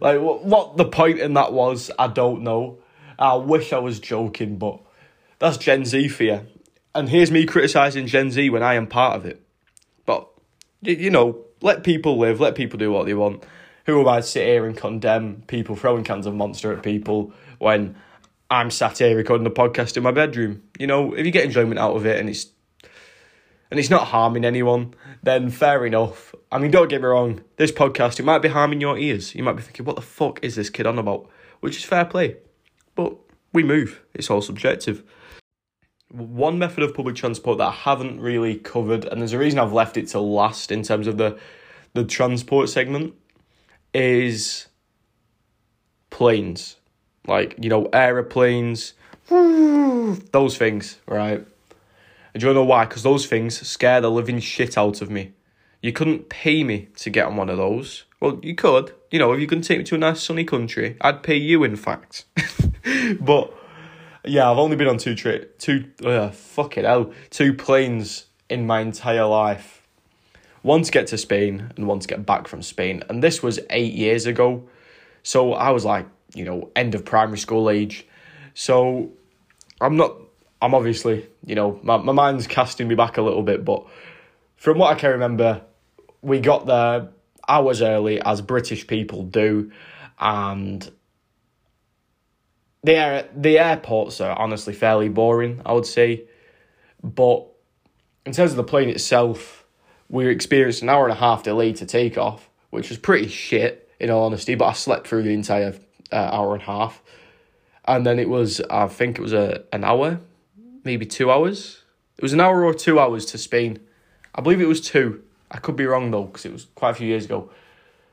Like, 0.00 0.20
what, 0.20 0.44
what 0.44 0.76
the 0.76 0.84
point 0.84 1.18
in 1.18 1.34
that 1.34 1.52
was, 1.52 1.90
I 1.98 2.06
don't 2.06 2.42
know. 2.42 2.78
I 3.18 3.34
wish 3.34 3.72
I 3.72 3.78
was 3.78 3.98
joking, 3.98 4.56
but 4.56 4.78
that's 5.40 5.56
Gen 5.56 5.84
Z 5.84 6.08
fear. 6.08 6.46
And 6.94 7.08
here's 7.08 7.32
me 7.32 7.46
criticising 7.46 8.06
Gen 8.06 8.30
Z 8.30 8.48
when 8.50 8.62
I 8.62 8.74
am 8.74 8.86
part 8.86 9.16
of 9.16 9.26
it. 9.26 9.42
But, 10.06 10.28
you 10.82 11.10
know, 11.10 11.44
let 11.60 11.82
people 11.82 12.16
live, 12.16 12.38
let 12.38 12.54
people 12.54 12.78
do 12.78 12.92
what 12.92 13.06
they 13.06 13.14
want 13.14 13.42
who 13.88 14.02
am 14.02 14.08
I 14.08 14.16
to 14.16 14.22
sit 14.22 14.46
here 14.46 14.66
and 14.66 14.76
condemn 14.76 15.44
people 15.46 15.74
throwing 15.74 16.04
cans 16.04 16.26
of 16.26 16.34
monster 16.34 16.74
at 16.74 16.82
people 16.82 17.32
when 17.58 17.96
I'm 18.50 18.70
sat 18.70 18.98
here 18.98 19.16
recording 19.16 19.46
a 19.46 19.50
podcast 19.50 19.96
in 19.96 20.02
my 20.02 20.10
bedroom? 20.10 20.62
You 20.78 20.86
know, 20.86 21.14
if 21.14 21.24
you 21.24 21.32
get 21.32 21.46
enjoyment 21.46 21.80
out 21.80 21.96
of 21.96 22.04
it 22.04 22.20
and 22.20 22.28
it's 22.28 22.48
and 23.70 23.80
it's 23.80 23.88
not 23.88 24.08
harming 24.08 24.44
anyone, 24.44 24.92
then 25.22 25.48
fair 25.48 25.86
enough. 25.86 26.34
I 26.52 26.58
mean, 26.58 26.70
don't 26.70 26.90
get 26.90 27.00
me 27.00 27.08
wrong, 27.08 27.40
this 27.56 27.72
podcast, 27.72 28.20
it 28.20 28.24
might 28.24 28.40
be 28.40 28.48
harming 28.48 28.82
your 28.82 28.98
ears. 28.98 29.34
You 29.34 29.42
might 29.42 29.56
be 29.56 29.62
thinking, 29.62 29.86
what 29.86 29.96
the 29.96 30.02
fuck 30.02 30.38
is 30.42 30.54
this 30.54 30.68
kid 30.68 30.86
on 30.86 30.98
about? 30.98 31.26
Which 31.60 31.78
is 31.78 31.84
fair 31.84 32.04
play. 32.04 32.36
But 32.94 33.16
we 33.54 33.62
move, 33.62 34.02
it's 34.12 34.28
all 34.28 34.42
subjective. 34.42 35.02
One 36.10 36.58
method 36.58 36.82
of 36.82 36.94
public 36.94 37.16
transport 37.16 37.56
that 37.56 37.68
I 37.68 37.72
haven't 37.72 38.20
really 38.20 38.56
covered, 38.56 39.06
and 39.06 39.22
there's 39.22 39.32
a 39.32 39.38
reason 39.38 39.58
I've 39.58 39.72
left 39.72 39.96
it 39.96 40.08
to 40.08 40.20
last 40.20 40.70
in 40.70 40.82
terms 40.82 41.06
of 41.06 41.16
the, 41.16 41.38
the 41.94 42.04
transport 42.04 42.68
segment, 42.68 43.14
is 43.94 44.66
planes. 46.10 46.76
Like, 47.26 47.54
you 47.58 47.68
know, 47.68 47.88
aeroplanes, 47.92 48.94
those 49.28 50.56
things, 50.56 50.98
right? 51.06 51.46
And 52.34 52.42
you 52.42 52.52
know 52.54 52.64
why? 52.64 52.84
Because 52.84 53.02
those 53.02 53.26
things 53.26 53.66
scare 53.66 54.00
the 54.00 54.10
living 54.10 54.40
shit 54.40 54.78
out 54.78 55.02
of 55.02 55.10
me. 55.10 55.32
You 55.82 55.92
couldn't 55.92 56.28
pay 56.28 56.64
me 56.64 56.88
to 56.96 57.10
get 57.10 57.26
on 57.26 57.36
one 57.36 57.48
of 57.48 57.56
those. 57.56 58.04
Well, 58.20 58.40
you 58.42 58.54
could. 58.54 58.92
You 59.10 59.18
know, 59.18 59.32
if 59.32 59.40
you 59.40 59.46
could 59.46 59.62
take 59.62 59.78
me 59.78 59.84
to 59.84 59.94
a 59.94 59.98
nice 59.98 60.22
sunny 60.22 60.44
country, 60.44 60.96
I'd 61.00 61.22
pay 61.22 61.36
you, 61.36 61.62
in 61.62 61.76
fact. 61.76 62.24
but 63.20 63.54
yeah, 64.24 64.50
I've 64.50 64.58
only 64.58 64.76
been 64.76 64.88
on 64.88 64.98
two 64.98 65.14
trip, 65.14 65.58
two 65.58 65.90
uh, 66.04 66.30
fuck 66.30 66.76
it 66.76 66.84
hell, 66.84 67.12
two 67.30 67.54
planes 67.54 68.26
in 68.48 68.66
my 68.66 68.80
entire 68.80 69.26
life 69.26 69.77
one 70.68 70.82
to 70.82 70.92
get 70.92 71.06
to 71.06 71.16
Spain 71.16 71.72
and 71.76 71.88
one 71.88 71.98
to 71.98 72.06
get 72.06 72.26
back 72.26 72.46
from 72.46 72.60
Spain. 72.60 73.02
And 73.08 73.22
this 73.22 73.42
was 73.42 73.58
eight 73.70 73.94
years 73.94 74.26
ago. 74.26 74.68
So 75.22 75.54
I 75.54 75.70
was 75.70 75.82
like, 75.86 76.06
you 76.34 76.44
know, 76.44 76.70
end 76.76 76.94
of 76.94 77.06
primary 77.06 77.38
school 77.38 77.70
age. 77.70 78.06
So 78.52 79.10
I'm 79.80 79.96
not, 79.96 80.14
I'm 80.60 80.74
obviously, 80.74 81.26
you 81.46 81.54
know, 81.54 81.80
my, 81.82 81.96
my 81.96 82.12
mind's 82.12 82.46
casting 82.46 82.86
me 82.86 82.94
back 82.94 83.16
a 83.16 83.22
little 83.22 83.42
bit, 83.42 83.64
but 83.64 83.86
from 84.56 84.76
what 84.76 84.94
I 84.94 85.00
can 85.00 85.12
remember, 85.12 85.62
we 86.20 86.38
got 86.38 86.66
there 86.66 87.08
hours 87.48 87.80
early, 87.80 88.20
as 88.20 88.42
British 88.42 88.86
people 88.86 89.22
do, 89.22 89.72
and 90.18 90.90
the 92.82 92.94
air, 92.94 93.28
the 93.34 93.58
airports 93.58 94.20
are 94.20 94.38
honestly 94.38 94.74
fairly 94.74 95.08
boring, 95.08 95.62
I 95.64 95.72
would 95.72 95.86
say. 95.86 96.24
But 97.02 97.46
in 98.26 98.32
terms 98.32 98.50
of 98.50 98.58
the 98.58 98.64
plane 98.64 98.90
itself, 98.90 99.57
we 100.08 100.26
experienced 100.28 100.82
an 100.82 100.88
hour 100.88 101.04
and 101.04 101.12
a 101.12 101.20
half 101.20 101.42
delay 101.42 101.72
to 101.74 101.86
take 101.86 102.16
off, 102.16 102.48
which 102.70 102.88
was 102.88 102.98
pretty 102.98 103.28
shit, 103.28 103.88
in 104.00 104.10
all 104.10 104.24
honesty, 104.24 104.54
but 104.54 104.66
I 104.66 104.72
slept 104.72 105.06
through 105.06 105.24
the 105.24 105.34
entire 105.34 105.74
uh, 106.12 106.16
hour 106.16 106.54
and 106.54 106.62
a 106.62 106.66
half. 106.66 107.02
And 107.86 108.04
then 108.04 108.18
it 108.18 108.28
was, 108.28 108.60
I 108.70 108.86
think 108.88 109.18
it 109.18 109.22
was 109.22 109.32
a 109.32 109.64
an 109.72 109.84
hour, 109.84 110.20
maybe 110.84 111.06
two 111.06 111.30
hours. 111.30 111.82
It 112.16 112.22
was 112.22 112.32
an 112.32 112.40
hour 112.40 112.64
or 112.64 112.74
two 112.74 113.00
hours 113.00 113.24
to 113.26 113.38
Spain. 113.38 113.80
I 114.34 114.40
believe 114.40 114.60
it 114.60 114.66
was 114.66 114.80
two. 114.80 115.22
I 115.50 115.58
could 115.58 115.76
be 115.76 115.86
wrong 115.86 116.10
though, 116.10 116.24
because 116.24 116.44
it 116.44 116.52
was 116.52 116.66
quite 116.74 116.90
a 116.90 116.94
few 116.94 117.06
years 117.06 117.24
ago. 117.24 117.50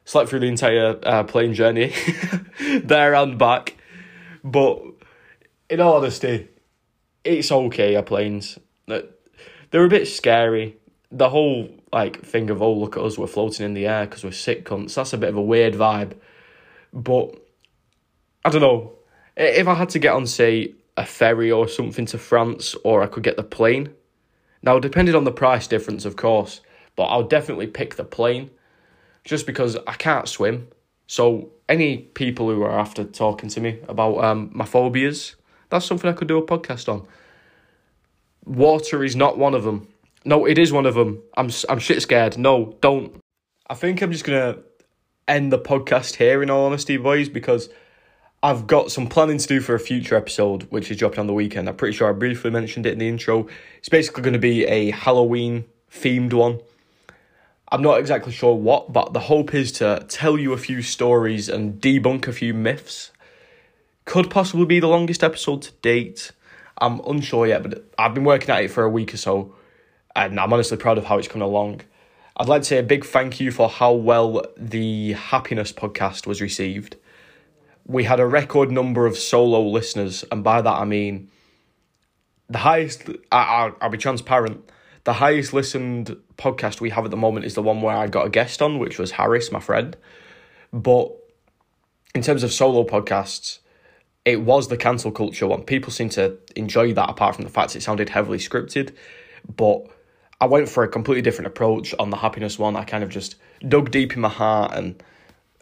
Slept 0.05 0.29
through 0.29 0.41
the 0.41 0.47
entire 0.47 0.99
uh, 1.03 1.23
plane 1.23 1.53
journey, 1.53 1.93
there 2.83 3.15
and 3.15 3.37
back. 3.37 3.75
But 4.43 4.81
in 5.69 5.81
all 5.81 5.95
honesty, 5.95 6.47
it's 7.23 7.51
okay, 7.51 7.95
our 7.95 8.03
planes. 8.03 8.59
They're 8.85 9.83
a 9.83 9.89
bit 9.89 10.07
scary. 10.07 10.77
The 11.11 11.29
whole 11.29 11.69
like 11.95 12.21
thing 12.25 12.49
of 12.49 12.61
oh 12.61 12.73
look 12.73 12.97
at 12.97 13.03
us 13.03 13.17
we're 13.17 13.25
floating 13.25 13.65
in 13.65 13.73
the 13.73 13.87
air 13.87 14.05
because 14.05 14.23
we're 14.23 14.31
sick 14.31 14.65
cunts. 14.65 14.95
That's 14.95 15.13
a 15.13 15.17
bit 15.17 15.29
of 15.29 15.37
a 15.37 15.41
weird 15.41 15.73
vibe, 15.73 16.11
but 16.93 17.33
I 18.43 18.49
don't 18.49 18.61
know 18.61 18.95
if 19.37 19.65
I 19.65 19.73
had 19.73 19.89
to 19.89 19.99
get 19.99 20.13
on 20.13 20.27
say 20.27 20.73
a 20.97 21.05
ferry 21.05 21.49
or 21.49 21.69
something 21.69 22.05
to 22.07 22.17
France 22.17 22.75
or 22.83 23.01
I 23.01 23.07
could 23.07 23.23
get 23.23 23.37
the 23.37 23.43
plane. 23.43 23.93
Now 24.61 24.77
depending 24.77 25.15
on 25.15 25.23
the 25.23 25.31
price 25.31 25.67
difference 25.67 26.03
of 26.03 26.17
course, 26.17 26.59
but 26.97 27.03
I'll 27.03 27.23
definitely 27.23 27.67
pick 27.67 27.95
the 27.95 28.03
plane 28.03 28.49
just 29.23 29.47
because 29.47 29.77
I 29.87 29.93
can't 29.93 30.27
swim. 30.27 30.67
So 31.07 31.51
any 31.69 31.99
people 31.99 32.49
who 32.49 32.61
are 32.63 32.77
after 32.77 33.05
talking 33.05 33.49
to 33.49 33.61
me 33.61 33.79
about 33.87 34.21
um, 34.21 34.49
my 34.53 34.65
phobias, 34.65 35.35
that's 35.69 35.85
something 35.85 36.09
I 36.09 36.13
could 36.13 36.27
do 36.27 36.37
a 36.37 36.45
podcast 36.45 36.91
on. 36.91 37.07
Water 38.43 39.01
is 39.01 39.15
not 39.15 39.37
one 39.37 39.53
of 39.53 39.63
them. 39.63 39.87
No, 40.27 40.45
it 40.45 40.57
is 40.57 40.73
one 40.73 40.87
of 40.87 40.95
them. 40.95 41.21
I'm 41.37 41.51
I'm 41.69 41.77
shit 41.77 42.01
scared. 42.01 42.37
No, 42.37 42.75
don't. 42.81 43.21
I 43.69 43.75
think 43.75 44.01
I'm 44.01 44.11
just 44.11 44.25
gonna 44.25 44.57
end 45.27 45.53
the 45.53 45.59
podcast 45.59 46.15
here. 46.15 46.41
In 46.41 46.49
all 46.49 46.65
honesty, 46.65 46.97
boys, 46.97 47.29
because 47.29 47.69
I've 48.41 48.65
got 48.65 48.91
some 48.91 49.07
planning 49.07 49.37
to 49.37 49.47
do 49.47 49.61
for 49.61 49.75
a 49.75 49.79
future 49.79 50.15
episode, 50.15 50.63
which 50.71 50.89
is 50.89 50.97
dropping 50.97 51.19
on 51.19 51.27
the 51.27 51.33
weekend. 51.33 51.69
I'm 51.69 51.75
pretty 51.75 51.95
sure 51.95 52.09
I 52.09 52.13
briefly 52.13 52.49
mentioned 52.49 52.87
it 52.87 52.93
in 52.93 52.99
the 52.99 53.07
intro. 53.07 53.47
It's 53.77 53.89
basically 53.89 54.23
going 54.23 54.33
to 54.33 54.39
be 54.39 54.65
a 54.65 54.89
Halloween 54.91 55.65
themed 55.91 56.33
one. 56.33 56.59
I'm 57.71 57.81
not 57.81 57.99
exactly 57.99 58.31
sure 58.31 58.55
what, 58.55 58.93
but 58.93 59.13
the 59.13 59.21
hope 59.21 59.53
is 59.53 59.71
to 59.73 60.05
tell 60.07 60.37
you 60.37 60.53
a 60.53 60.57
few 60.57 60.81
stories 60.81 61.49
and 61.49 61.81
debunk 61.81 62.27
a 62.27 62.33
few 62.33 62.53
myths. 62.53 63.11
Could 64.05 64.29
possibly 64.29 64.65
be 64.65 64.79
the 64.79 64.87
longest 64.87 65.23
episode 65.23 65.63
to 65.63 65.71
date. 65.81 66.31
I'm 66.79 66.99
unsure 67.01 67.47
yet, 67.47 67.63
but 67.63 67.85
I've 67.97 68.13
been 68.13 68.23
working 68.23 68.51
at 68.51 68.63
it 68.63 68.71
for 68.71 68.83
a 68.83 68.89
week 68.89 69.13
or 69.13 69.17
so 69.17 69.55
and 70.15 70.39
I'm 70.39 70.53
honestly 70.53 70.77
proud 70.77 70.97
of 70.97 71.05
how 71.05 71.17
it's 71.17 71.27
coming 71.27 71.47
along. 71.47 71.81
I'd 72.37 72.47
like 72.47 72.61
to 72.63 72.67
say 72.67 72.77
a 72.79 72.83
big 72.83 73.05
thank 73.05 73.39
you 73.39 73.51
for 73.51 73.69
how 73.69 73.93
well 73.93 74.45
the 74.57 75.13
Happiness 75.13 75.71
podcast 75.71 76.27
was 76.27 76.41
received. 76.41 76.97
We 77.85 78.03
had 78.03 78.19
a 78.19 78.25
record 78.25 78.71
number 78.71 79.05
of 79.05 79.17
solo 79.17 79.61
listeners, 79.61 80.25
and 80.31 80.43
by 80.43 80.61
that 80.61 80.73
I 80.73 80.85
mean 80.85 81.29
the 82.49 82.59
highest, 82.59 83.09
I, 83.31 83.37
I, 83.37 83.71
I'll 83.81 83.89
be 83.89 83.97
transparent, 83.97 84.69
The 85.05 85.13
highest 85.13 85.53
listened 85.53 86.17
podcast 86.35 86.81
we 86.81 86.89
have 86.89 87.05
at 87.05 87.11
the 87.11 87.17
moment 87.17 87.45
is 87.45 87.53
the 87.53 87.61
one 87.61 87.81
where 87.81 87.95
I 87.95 88.07
got 88.07 88.25
a 88.25 88.29
guest 88.29 88.61
on, 88.61 88.79
which 88.79 88.97
was 88.97 89.11
Harris, 89.11 89.51
my 89.51 89.59
friend. 89.59 89.95
But 90.73 91.11
in 92.15 92.23
terms 92.23 92.43
of 92.43 92.51
solo 92.51 92.83
podcasts, 92.83 93.59
it 94.25 94.41
was 94.41 94.67
the 94.67 94.77
cancel 94.77 95.11
culture 95.11 95.45
one. 95.45 95.61
People 95.61 95.91
seem 95.91 96.09
to 96.09 96.37
enjoy 96.55 96.91
that, 96.93 97.07
apart 97.07 97.35
from 97.35 97.43
the 97.43 97.51
fact 97.51 97.75
it 97.75 97.83
sounded 97.83 98.09
heavily 98.09 98.39
scripted. 98.39 98.95
But 99.55 99.85
I 100.45 100.47
went 100.47 100.69
for 100.69 100.83
a 100.83 100.87
completely 100.87 101.23
different 101.23 101.47
approach 101.47 101.95
on 101.97 102.11
the 102.11 102.17
happiness 102.17 102.59
one. 102.59 102.75
I 102.75 102.83
kind 102.83 103.03
of 103.03 103.09
just 103.09 103.35
dug 103.67 103.89
deep 103.89 104.13
in 104.13 104.21
my 104.21 104.29
heart 104.29 104.73
and 104.75 105.01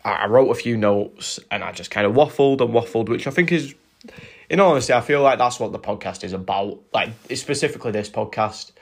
I 0.03 0.25
wrote 0.27 0.49
a 0.49 0.55
few 0.55 0.75
notes 0.75 1.39
and 1.49 1.63
I 1.63 1.71
just 1.71 1.89
kind 1.89 2.05
of 2.05 2.11
waffled 2.11 2.59
and 2.59 2.71
waffled, 2.71 3.07
which 3.07 3.25
I 3.25 3.31
think 3.31 3.53
is, 3.53 3.73
in 4.49 4.59
honesty, 4.59 4.91
I 4.91 4.99
feel 4.99 5.21
like 5.21 5.37
that's 5.37 5.57
what 5.57 5.71
the 5.71 5.79
podcast 5.79 6.25
is 6.25 6.33
about. 6.33 6.81
Like, 6.93 7.11
specifically 7.33 7.91
this 7.91 8.09
podcast. 8.09 8.73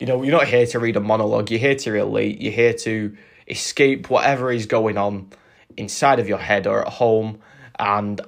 You 0.00 0.08
know, 0.08 0.24
you're 0.24 0.36
not 0.36 0.48
here 0.48 0.66
to 0.66 0.80
read 0.80 0.96
a 0.96 1.00
monologue, 1.00 1.52
you're 1.52 1.60
here 1.60 1.76
to 1.76 1.92
relate, 1.92 2.40
you're 2.40 2.52
here 2.52 2.72
to 2.72 3.16
escape 3.46 4.10
whatever 4.10 4.50
is 4.50 4.66
going 4.66 4.98
on 4.98 5.30
inside 5.76 6.18
of 6.18 6.28
your 6.28 6.38
head 6.38 6.66
or 6.66 6.84
at 6.84 6.92
home. 6.94 7.38
And 7.78 8.20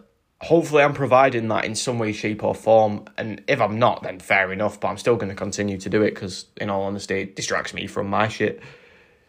hopefully 0.46 0.82
I'm 0.84 0.94
providing 0.94 1.48
that 1.48 1.64
in 1.64 1.74
some 1.74 1.98
way, 1.98 2.12
shape, 2.12 2.44
or 2.44 2.54
form. 2.54 3.04
And 3.18 3.42
if 3.48 3.60
I'm 3.60 3.78
not, 3.78 4.04
then 4.04 4.20
fair 4.20 4.52
enough, 4.52 4.78
but 4.78 4.88
I'm 4.88 4.96
still 4.96 5.16
going 5.16 5.28
to 5.28 5.34
continue 5.34 5.76
to 5.78 5.88
do 5.88 6.02
it 6.02 6.14
because, 6.14 6.46
in 6.56 6.70
all 6.70 6.82
honesty, 6.82 7.22
it 7.22 7.36
distracts 7.36 7.74
me 7.74 7.86
from 7.86 8.08
my 8.08 8.28
shit. 8.28 8.62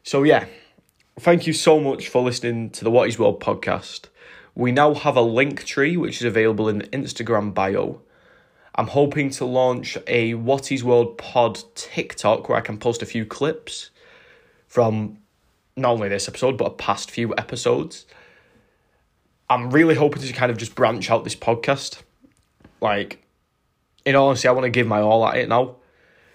So, 0.03 0.23
yeah, 0.23 0.45
thank 1.19 1.47
you 1.47 1.53
so 1.53 1.79
much 1.79 2.07
for 2.07 2.21
listening 2.21 2.69
to 2.71 2.83
the 2.83 2.91
Watty's 2.91 3.17
World 3.17 3.41
podcast. 3.41 4.05
We 4.53 4.71
now 4.71 4.93
have 4.93 5.17
a 5.17 5.21
Linktree 5.21 5.97
which 5.97 6.17
is 6.17 6.23
available 6.23 6.69
in 6.69 6.79
the 6.79 6.87
Instagram 6.87 7.53
bio. 7.53 8.01
I'm 8.75 8.87
hoping 8.87 9.31
to 9.31 9.45
launch 9.45 9.97
a 10.05 10.35
Watty's 10.35 10.83
World 10.83 11.17
pod 11.17 11.59
TikTok 11.73 12.47
where 12.47 12.59
I 12.59 12.61
can 12.61 12.77
post 12.77 13.01
a 13.01 13.07
few 13.07 13.25
clips 13.25 13.89
from 14.67 15.17
not 15.75 15.93
only 15.93 16.09
this 16.09 16.27
episode 16.27 16.57
but 16.57 16.65
a 16.65 16.71
past 16.71 17.09
few 17.09 17.33
episodes. 17.37 18.05
I'm 19.49 19.71
really 19.71 19.95
hoping 19.95 20.21
to 20.21 20.33
kind 20.33 20.51
of 20.51 20.57
just 20.57 20.75
branch 20.75 21.09
out 21.09 21.23
this 21.23 21.35
podcast. 21.35 22.01
Like, 22.81 23.23
in 24.05 24.15
all 24.15 24.27
honesty, 24.27 24.47
I 24.47 24.51
want 24.51 24.65
to 24.65 24.69
give 24.69 24.87
my 24.87 25.01
all 25.01 25.25
at 25.25 25.37
it 25.37 25.49
now 25.49 25.75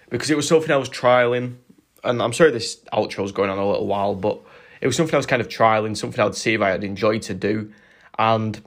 because 0.09 0.29
it 0.29 0.37
was 0.37 0.47
something 0.47 0.71
I 0.71 0.77
was 0.77 0.89
trialing. 0.89 1.55
And 2.03 2.21
I'm 2.21 2.33
sorry 2.33 2.51
this 2.51 2.77
outro 2.91 3.23
is 3.23 3.31
going 3.31 3.49
on 3.49 3.57
a 3.57 3.67
little 3.67 3.87
while, 3.87 4.15
but 4.15 4.41
it 4.81 4.87
was 4.87 4.95
something 4.95 5.15
I 5.15 5.17
was 5.17 5.25
kind 5.25 5.41
of 5.41 5.47
trialing, 5.47 5.95
something 5.95 6.19
I 6.19 6.25
would 6.25 6.35
see 6.35 6.53
if 6.53 6.61
I 6.61 6.69
had 6.69 6.83
enjoyed 6.83 7.21
to 7.23 7.33
do. 7.33 7.71
And 8.19 8.61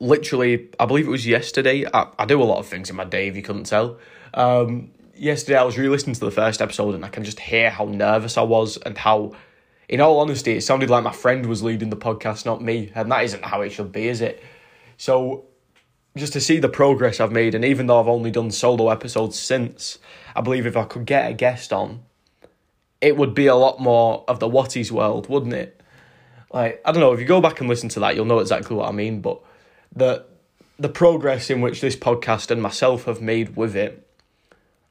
literally, 0.00 0.68
I 0.78 0.86
believe 0.86 1.06
it 1.06 1.10
was 1.10 1.26
yesterday. 1.26 1.86
I, 1.92 2.08
I 2.18 2.24
do 2.26 2.42
a 2.42 2.44
lot 2.44 2.58
of 2.58 2.66
things 2.66 2.90
in 2.90 2.96
my 2.96 3.04
day, 3.04 3.28
if 3.28 3.36
you 3.36 3.42
couldn't 3.42 3.64
tell. 3.64 3.98
Um, 4.34 4.90
yesterday, 5.14 5.58
I 5.58 5.62
was 5.62 5.78
re 5.78 5.88
listening 5.88 6.14
to 6.14 6.24
the 6.24 6.30
first 6.30 6.60
episode 6.60 6.94
and 6.94 7.04
I 7.04 7.08
can 7.08 7.24
just 7.24 7.40
hear 7.40 7.70
how 7.70 7.84
nervous 7.84 8.36
I 8.36 8.42
was 8.42 8.76
and 8.78 8.98
how, 8.98 9.32
in 9.88 10.00
all 10.00 10.20
honesty, 10.20 10.56
it 10.56 10.60
sounded 10.62 10.90
like 10.90 11.02
my 11.02 11.12
friend 11.12 11.46
was 11.46 11.62
leading 11.62 11.90
the 11.90 11.96
podcast, 11.96 12.44
not 12.44 12.62
me. 12.62 12.92
And 12.94 13.10
that 13.10 13.24
isn't 13.24 13.44
how 13.44 13.62
it 13.62 13.70
should 13.70 13.90
be, 13.90 14.08
is 14.08 14.20
it? 14.20 14.42
So, 14.96 15.46
just 16.16 16.32
to 16.34 16.40
see 16.40 16.58
the 16.58 16.68
progress 16.68 17.20
I've 17.20 17.32
made, 17.32 17.54
and 17.54 17.64
even 17.64 17.86
though 17.86 18.00
I've 18.00 18.08
only 18.08 18.30
done 18.30 18.50
solo 18.50 18.90
episodes 18.90 19.38
since, 19.38 19.98
I 20.34 20.40
believe 20.40 20.66
if 20.66 20.76
I 20.76 20.84
could 20.84 21.06
get 21.06 21.30
a 21.30 21.34
guest 21.34 21.72
on, 21.72 22.02
it 23.00 23.16
would 23.16 23.34
be 23.34 23.46
a 23.46 23.54
lot 23.54 23.80
more 23.80 24.24
of 24.26 24.40
the 24.40 24.48
Watty's 24.48 24.90
World, 24.90 25.28
wouldn't 25.28 25.54
it? 25.54 25.80
Like, 26.52 26.80
I 26.84 26.92
don't 26.92 27.00
know, 27.00 27.12
if 27.12 27.20
you 27.20 27.26
go 27.26 27.40
back 27.40 27.60
and 27.60 27.68
listen 27.68 27.88
to 27.90 28.00
that, 28.00 28.16
you'll 28.16 28.24
know 28.24 28.40
exactly 28.40 28.74
what 28.76 28.88
I 28.88 28.92
mean, 28.92 29.20
but 29.20 29.40
the 29.94 30.24
the 30.78 30.88
progress 30.88 31.50
in 31.50 31.60
which 31.60 31.80
this 31.80 31.96
podcast 31.96 32.52
and 32.52 32.62
myself 32.62 33.04
have 33.04 33.20
made 33.20 33.56
with 33.56 33.74
it, 33.74 34.06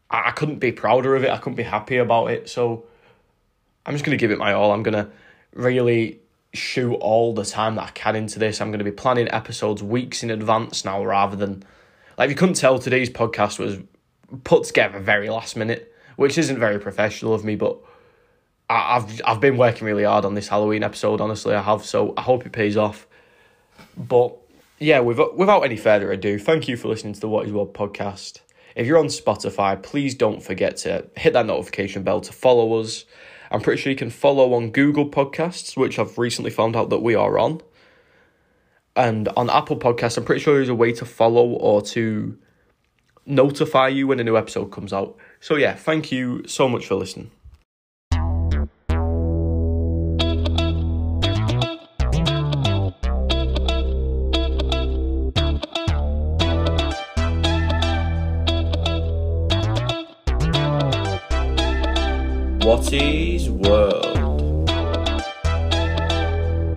I, 0.10 0.30
I 0.30 0.32
couldn't 0.32 0.60
be 0.60 0.72
prouder 0.72 1.16
of 1.16 1.24
it. 1.24 1.30
I 1.30 1.38
couldn't 1.38 1.56
be 1.56 1.64
happy 1.64 1.98
about 1.98 2.28
it. 2.28 2.50
So 2.50 2.86
I'm 3.88 3.94
just 3.94 4.04
gonna 4.04 4.18
give 4.18 4.32
it 4.32 4.38
my 4.38 4.54
all. 4.54 4.72
I'm 4.74 4.84
gonna 4.84 5.10
really 5.54 6.20
shoot 6.54 6.94
all 6.96 7.34
the 7.34 7.46
time 7.46 7.76
that 7.76 7.84
I 7.84 7.92
can 7.92 8.16
into 8.16 8.38
this. 8.38 8.62
I'm 8.62 8.70
gonna 8.70 8.84
be 8.84 8.92
planning 8.92 9.30
episodes 9.32 9.82
weeks 9.82 10.22
in 10.22 10.30
advance 10.30 10.86
now 10.86 11.04
rather 11.04 11.36
than 11.36 11.64
like 12.18 12.30
you 12.30 12.36
couldn't 12.36 12.56
tell 12.56 12.78
today's 12.78 13.10
podcast 13.10 13.58
was 13.58 13.78
put 14.44 14.66
together 14.66 15.00
very 15.00 15.30
last 15.30 15.56
minute, 15.56 15.94
which 16.18 16.38
isn't 16.38 16.60
very 16.60 16.80
professional 16.80 17.34
of 17.34 17.46
me, 17.46 17.56
but 17.56 17.80
I've 18.70 19.22
I've 19.26 19.40
been 19.40 19.58
working 19.58 19.88
really 19.88 20.04
hard 20.04 20.26
on 20.26 20.34
this 20.34 20.50
Halloween 20.50 20.84
episode. 20.84 21.22
Honestly, 21.22 21.56
I 21.56 21.62
have. 21.62 21.86
So 21.86 22.14
I 22.18 22.22
hope 22.22 22.46
it 22.46 22.52
pays 22.52 22.76
off. 22.76 23.08
But 23.96 24.36
yeah, 24.80 25.00
without, 25.00 25.38
without 25.38 25.62
any 25.62 25.78
further 25.78 26.12
ado, 26.12 26.38
thank 26.38 26.68
you 26.68 26.76
for 26.76 26.90
listening 26.90 27.14
to 27.14 27.20
the 27.20 27.30
Watty's 27.30 27.54
World 27.54 27.74
podcast. 27.74 28.40
If 28.76 28.86
you're 28.86 29.00
on 29.00 29.08
Spotify, 29.08 29.82
please 29.82 30.14
don't 30.14 30.44
forget 30.44 30.78
to 30.78 31.06
hit 31.16 31.34
that 31.34 31.46
notification 31.46 32.04
bell 32.04 32.22
to 32.22 32.34
follow 32.34 32.80
us. 32.80 33.06
I'm 33.52 33.62
pretty 33.62 33.82
sure 33.82 33.92
you 33.92 33.98
can 33.98 34.10
follow 34.10 34.54
on 34.54 34.72
Google 34.72 35.10
Podcasts, 35.10 35.78
which 35.78 36.00
I've 36.00 36.18
recently 36.18 36.52
found 36.52 36.76
out 36.76 36.90
that 36.90 37.00
we 37.00 37.16
are 37.16 37.40
on. 37.40 37.62
And 38.96 39.30
on 39.30 39.50
Apple 39.50 39.78
Podcasts, 39.78 40.18
I'm 40.18 40.26
pretty 40.26 40.42
sure 40.42 40.56
there's 40.56 40.70
a 40.70 40.76
way 40.76 40.92
to 40.94 41.06
follow 41.06 41.48
or 41.50 41.82
to 41.84 42.38
notify 43.26 43.90
you 43.90 44.08
when 44.08 44.20
a 44.20 44.24
new 44.24 44.38
episode 44.38 44.72
comes 44.72 44.92
out. 44.92 45.16
So, 45.40 45.56
yeah, 45.56 45.76
thank 45.76 46.12
you 46.12 46.48
so 46.48 46.68
much 46.68 46.88
for 46.88 46.96
listening. 46.96 47.32
Watty's 62.68 62.98
World. 62.98 63.37